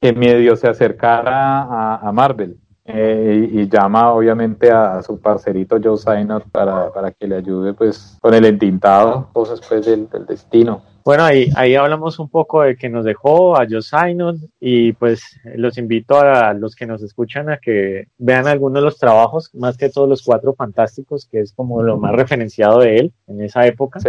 que 0.01 0.13
medio 0.13 0.55
se 0.55 0.67
acercara 0.67 1.97
a, 1.99 2.11
Marvel. 2.11 2.57
Eh, 2.85 3.49
y, 3.49 3.69
llama 3.69 4.11
obviamente 4.11 4.69
a, 4.69 5.01
su 5.01 5.17
parcerito 5.19 5.77
Joe 5.81 5.97
Sainot 5.97 6.49
para, 6.49 6.91
para 6.91 7.11
que 7.11 7.27
le 7.27 7.37
ayude 7.37 7.73
pues 7.73 8.17
con 8.19 8.33
el 8.33 8.43
entintado, 8.43 9.29
cosas 9.31 9.61
pues 9.67 9.85
del 9.85 10.09
destino. 10.27 10.81
Bueno, 11.05 11.23
ahí, 11.23 11.49
ahí 11.57 11.75
hablamos 11.75 12.17
un 12.19 12.29
poco 12.29 12.61
de 12.61 12.77
que 12.77 12.87
nos 12.87 13.03
dejó 13.03 13.57
a 13.57 13.65
Joe 13.69 13.81
Simon 13.81 14.37
y 14.59 14.93
pues 14.93 15.37
los 15.55 15.77
invito 15.77 16.17
a 16.17 16.53
los 16.53 16.75
que 16.75 16.85
nos 16.85 17.03
escuchan 17.03 17.49
a 17.49 17.57
que 17.57 18.07
vean 18.17 18.47
algunos 18.47 18.81
de 18.81 18.85
los 18.85 18.97
trabajos, 18.97 19.49
más 19.53 19.77
que 19.77 19.89
todos 19.89 20.07
los 20.07 20.21
cuatro 20.23 20.53
fantásticos, 20.53 21.27
que 21.29 21.41
es 21.41 21.51
como 21.53 21.83
lo 21.83 21.97
más 21.97 22.13
referenciado 22.13 22.79
de 22.79 22.97
él 22.97 23.13
en 23.27 23.41
esa 23.41 23.65
época, 23.65 23.99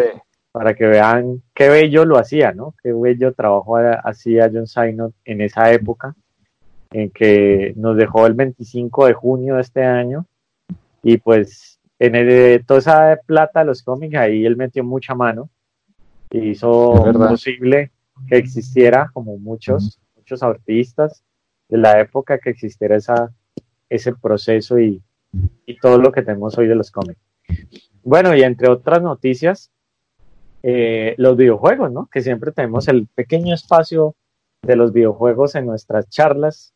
para 0.53 0.75
que 0.75 0.87
vean 0.87 1.43
qué 1.53 1.69
bello 1.69 2.05
lo 2.05 2.17
hacía, 2.17 2.53
¿no? 2.53 2.75
Qué 2.81 2.93
bello 2.93 3.35
trabajo 3.35 3.77
hacía 4.05 4.49
John 4.53 4.69
Simon 4.69 5.13
en 5.25 5.41
esa 5.41 5.73
época, 5.73 6.15
en 6.95 7.11
que 7.11 7.75
nos 7.77 7.97
dejó 7.97 8.25
el 8.25 8.35
25 8.35 9.07
de 9.07 9.15
junio 9.15 9.57
de 9.57 9.63
este 9.63 9.83
año. 9.83 10.27
Y 11.03 11.19
pues 11.19 11.81
en 11.99 12.15
el, 12.15 12.65
toda 12.65 12.79
esa 12.79 13.21
plata 13.27 13.61
de 13.61 13.67
los 13.67 13.83
cómics 13.83 14.15
ahí 14.15 14.47
él 14.47 14.57
metió 14.57 14.85
mucha 14.85 15.13
mano. 15.13 15.51
Hizo 16.31 16.95
posible 17.29 17.91
que 18.29 18.37
existiera, 18.37 19.11
como 19.13 19.37
muchos, 19.39 20.01
muchos 20.15 20.45
artistas 20.45 21.25
de 21.69 21.79
la 21.79 21.99
época, 21.99 22.39
que 22.39 22.51
existiera 22.51 22.97
esa, 22.97 23.33
ese 23.89 24.15
proceso 24.15 24.79
y, 24.79 25.03
todo 25.83 25.99
lo 25.99 26.13
que 26.13 26.23
tenemos 26.23 26.57
hoy 26.59 26.69
de 26.69 26.77
los 26.77 26.93
cómics. 26.93 27.21
Bueno, 28.05 28.37
y 28.37 28.43
entre 28.43 28.69
otras 28.69 29.03
noticias, 29.03 29.73
eh, 30.63 31.17
los 31.19 31.37
videojuegos, 31.37 31.91
¿no? 31.91 32.07
Que 32.07 32.21
siempre 32.21 32.53
tenemos 32.53 32.87
el 32.87 33.09
pequeño 33.09 33.53
espacio 33.53 34.15
de 34.63 34.77
los 34.77 34.93
videojuegos 34.93 35.57
en 35.57 35.67
nuestras 35.67 36.09
charlas, 36.09 36.74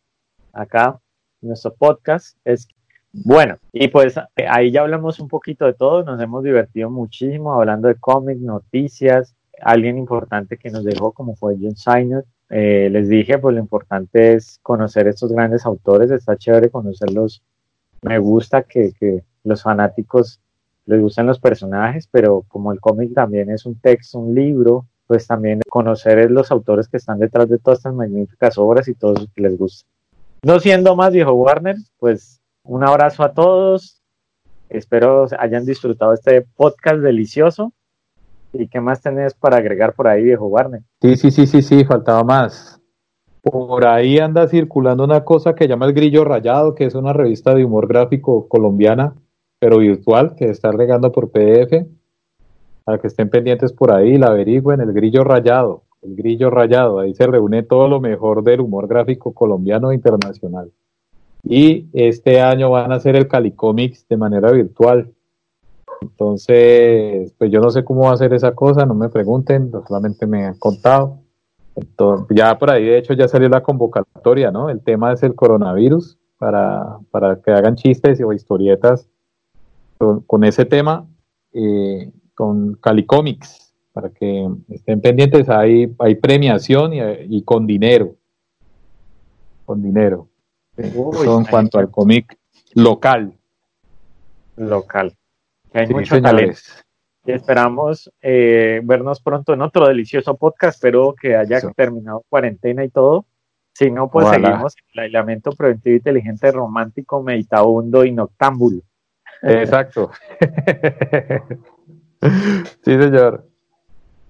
acá, 0.59 1.01
en 1.43 1.49
nuestro 1.49 1.75
podcast. 1.75 2.37
Es 2.45 2.69
bueno, 3.13 3.59
y 3.73 3.89
pues 3.89 4.17
eh, 4.37 4.47
ahí 4.49 4.71
ya 4.71 4.83
hablamos 4.83 5.19
un 5.19 5.29
poquito 5.29 5.65
de 5.65 5.73
todo, 5.73 6.05
nos 6.05 6.21
hemos 6.21 6.45
divertido 6.45 6.91
muchísimo 6.91 7.55
hablando 7.55 7.89
de 7.89 7.95
cómics, 7.95 8.41
noticias, 8.41 9.35
alguien 9.63 9.97
importante 9.99 10.59
que 10.59 10.71
nos 10.71 10.85
dejó, 10.85 11.13
como 11.13 11.35
fue 11.35 11.57
John 11.61 11.77
Steiner. 11.77 12.25
Eh, 12.51 12.89
les 12.91 13.09
dije, 13.09 13.39
pues 13.39 13.55
lo 13.55 13.61
importante 13.61 14.35
es 14.35 14.59
conocer 14.63 15.09
estos 15.09 15.33
grandes 15.33 15.65
autores, 15.67 16.11
está 16.11 16.37
chévere 16.37 16.71
conocerlos. 16.71 17.43
Me 18.03 18.19
gusta 18.19 18.63
que, 18.63 18.93
que 18.99 19.25
los 19.45 19.63
fanáticos 19.63 20.41
les 20.87 21.01
gusten 21.01 21.27
los 21.27 21.41
personajes, 21.41 22.09
pero 22.11 22.45
como 22.49 22.73
el 22.73 22.81
cómic 22.81 23.15
también 23.15 23.51
es 23.51 23.67
un 23.67 23.79
texto, 23.81 24.19
un 24.19 24.35
libro, 24.35 24.87
pues 25.07 25.27
también 25.27 25.61
conocer 25.69 26.31
los 26.31 26.51
autores 26.51 26.89
que 26.89 26.99
están 26.99 27.19
detrás 27.19 27.49
de 27.49 27.59
todas 27.59 27.81
estas 27.81 27.95
magníficas 27.95 28.57
obras 28.59 28.89
y 28.89 28.95
todos 28.95 29.21
los 29.21 29.29
que 29.35 29.43
les 29.43 29.59
gusta. 29.59 29.89
No 30.43 30.61
siendo 30.61 30.95
más, 30.95 31.13
dijo 31.13 31.33
Warner, 31.33 31.77
pues 31.99 32.41
un 32.63 32.85
abrazo 32.85 33.25
a 33.25 33.33
todos. 33.33 34.03
Espero 34.69 35.27
hayan 35.39 35.65
disfrutado 35.65 36.13
este 36.13 36.43
podcast 36.43 37.01
delicioso. 37.01 37.73
¿Y 38.53 38.69
qué 38.69 38.81
más 38.81 39.03
tenés 39.03 39.35
para 39.35 39.57
agregar 39.57 39.95
por 39.95 40.07
ahí, 40.07 40.23
viejo 40.23 40.47
Warner? 40.47 40.83
Sí, 41.03 41.17
sí, 41.17 41.31
sí, 41.31 41.47
sí, 41.47 41.63
sí, 41.63 41.85
faltaba 41.85 42.23
más. 42.23 42.81
Por 43.43 43.87
ahí 43.87 44.19
anda 44.19 44.49
circulando 44.49 45.05
una 45.05 45.25
cosa 45.25 45.55
que 45.55 45.67
llama 45.67 45.87
El 45.87 45.93
Grillo 45.93 46.25
Rayado, 46.25 46.75
que 46.75 46.85
es 46.85 46.95
una 46.95 47.13
revista 47.13 47.55
de 47.55 47.65
humor 47.65 47.89
gráfico 47.89 48.49
colombiana, 48.49 49.15
pero 49.59 49.79
virtual, 49.79 50.35
que 50.37 50.51
está 50.51 50.71
regando 50.71 51.11
por 51.13 51.31
PDF. 51.31 51.87
Para 52.85 52.99
que 52.99 53.09
estén 53.09 53.29
pendientes 53.29 53.73
por 53.73 53.93
ahí, 53.93 54.17
la 54.17 54.29
averigüen, 54.29 54.81
El 54.81 54.93
Grillo 54.93 55.25
Rayado. 55.25 55.83
El 56.03 56.17
Grillo 56.17 56.51
Rayado, 56.51 57.01
ahí 57.01 57.15
se 57.15 57.27
reúne 57.27 57.63
todo 57.63 57.89
lo 57.89 58.01
mejor 58.01 58.43
del 58.43 58.61
humor 58.61 58.87
gráfico 58.87 59.33
colombiano 59.33 59.91
e 59.91 59.95
internacional. 59.95 60.71
Y 61.43 61.89
este 61.93 62.41
año 62.41 62.71
van 62.71 62.93
a 62.93 62.97
hacer 62.97 63.17
el 63.17 63.29
Calicomics 63.29 64.07
de 64.09 64.17
manera 64.17 64.51
virtual. 64.53 65.13
Entonces, 66.01 67.33
pues 67.37 67.51
yo 67.51 67.61
no 67.61 67.71
sé 67.71 67.85
cómo 67.85 68.03
va 68.03 68.13
a 68.13 68.17
ser 68.17 68.33
esa 68.33 68.55
cosa, 68.55 68.87
no 68.87 68.95
me 68.95 69.09
pregunten, 69.09 69.73
solamente 69.87 70.27
me 70.27 70.47
han 70.47 70.59
contado. 70.59 71.19
Ya 72.31 72.59
por 72.59 72.71
ahí, 72.71 72.85
de 72.85 72.99
hecho, 72.99 73.15
ya 73.15 73.29
salió 73.29 73.49
la 73.49 73.63
convocatoria, 73.63 74.51
¿no? 74.51 74.69
El 74.69 74.81
tema 74.81 75.13
es 75.13 75.23
el 75.23 75.35
coronavirus, 75.35 76.19
para, 76.39 76.99
para 77.11 77.43
que 77.43 77.51
hagan 77.51 77.75
chistes 77.75 78.21
o 78.21 78.33
historietas 78.33 79.09
con, 79.99 80.45
ese 80.45 80.65
tema, 80.65 81.07
eh, 81.53 82.13
con 82.35 82.75
Calicomics, 82.75 83.68
para 83.99 84.11
que 84.11 84.49
estén 84.69 85.01
pendientes, 85.01 85.49
hay, 85.49 85.93
hay 85.99 86.15
premiación 86.15 86.93
y, 86.95 87.43
con 87.43 87.67
dinero. 87.67 88.15
Con 89.67 89.83
dinero. 89.83 90.29
en 90.77 91.45
cuanto 91.51 91.81
al 91.81 91.91
cómic 91.91 92.39
local. 92.75 93.33
Local 94.57 95.17
hay 95.73 95.89
mucho 95.89 96.23
talento. 96.23 96.61
Y 97.27 97.33
esperamos 97.33 98.09
eh, 98.23 98.81
vernos 98.85 99.21
pronto 99.21 99.53
en 99.53 99.63
otro 99.63 99.89
delicioso 99.89 100.37
podcast. 100.37 100.77
Espero 100.77 101.13
que 101.21 101.35
haya 101.35 101.61
terminado 101.73 102.25
cuarentena 102.29 102.85
y 102.85 102.91
todo. 102.91 103.27
Si 103.75 103.91
no, 103.91 104.09
pues 104.09 104.29
seguimos 104.29 104.77
el 104.95 105.01
aislamiento 105.01 105.51
preventivo 105.51 105.97
inteligente, 105.97 106.53
romántico, 106.53 107.21
meditabundo 107.21 108.05
y 108.05 108.13
noctámbulo. 108.13 108.83
Exacto. 109.43 110.13
sí, 112.85 113.03
señor. 113.03 113.48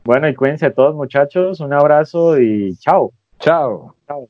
Bueno, 0.04 0.28
y 0.28 0.34
cuídense 0.34 0.70
todos, 0.70 0.94
muchachos. 0.94 1.60
Un 1.60 1.72
abrazo 1.72 2.40
y 2.40 2.76
chao. 2.76 3.12
Chao. 3.40 3.94
Chao. 4.06 4.28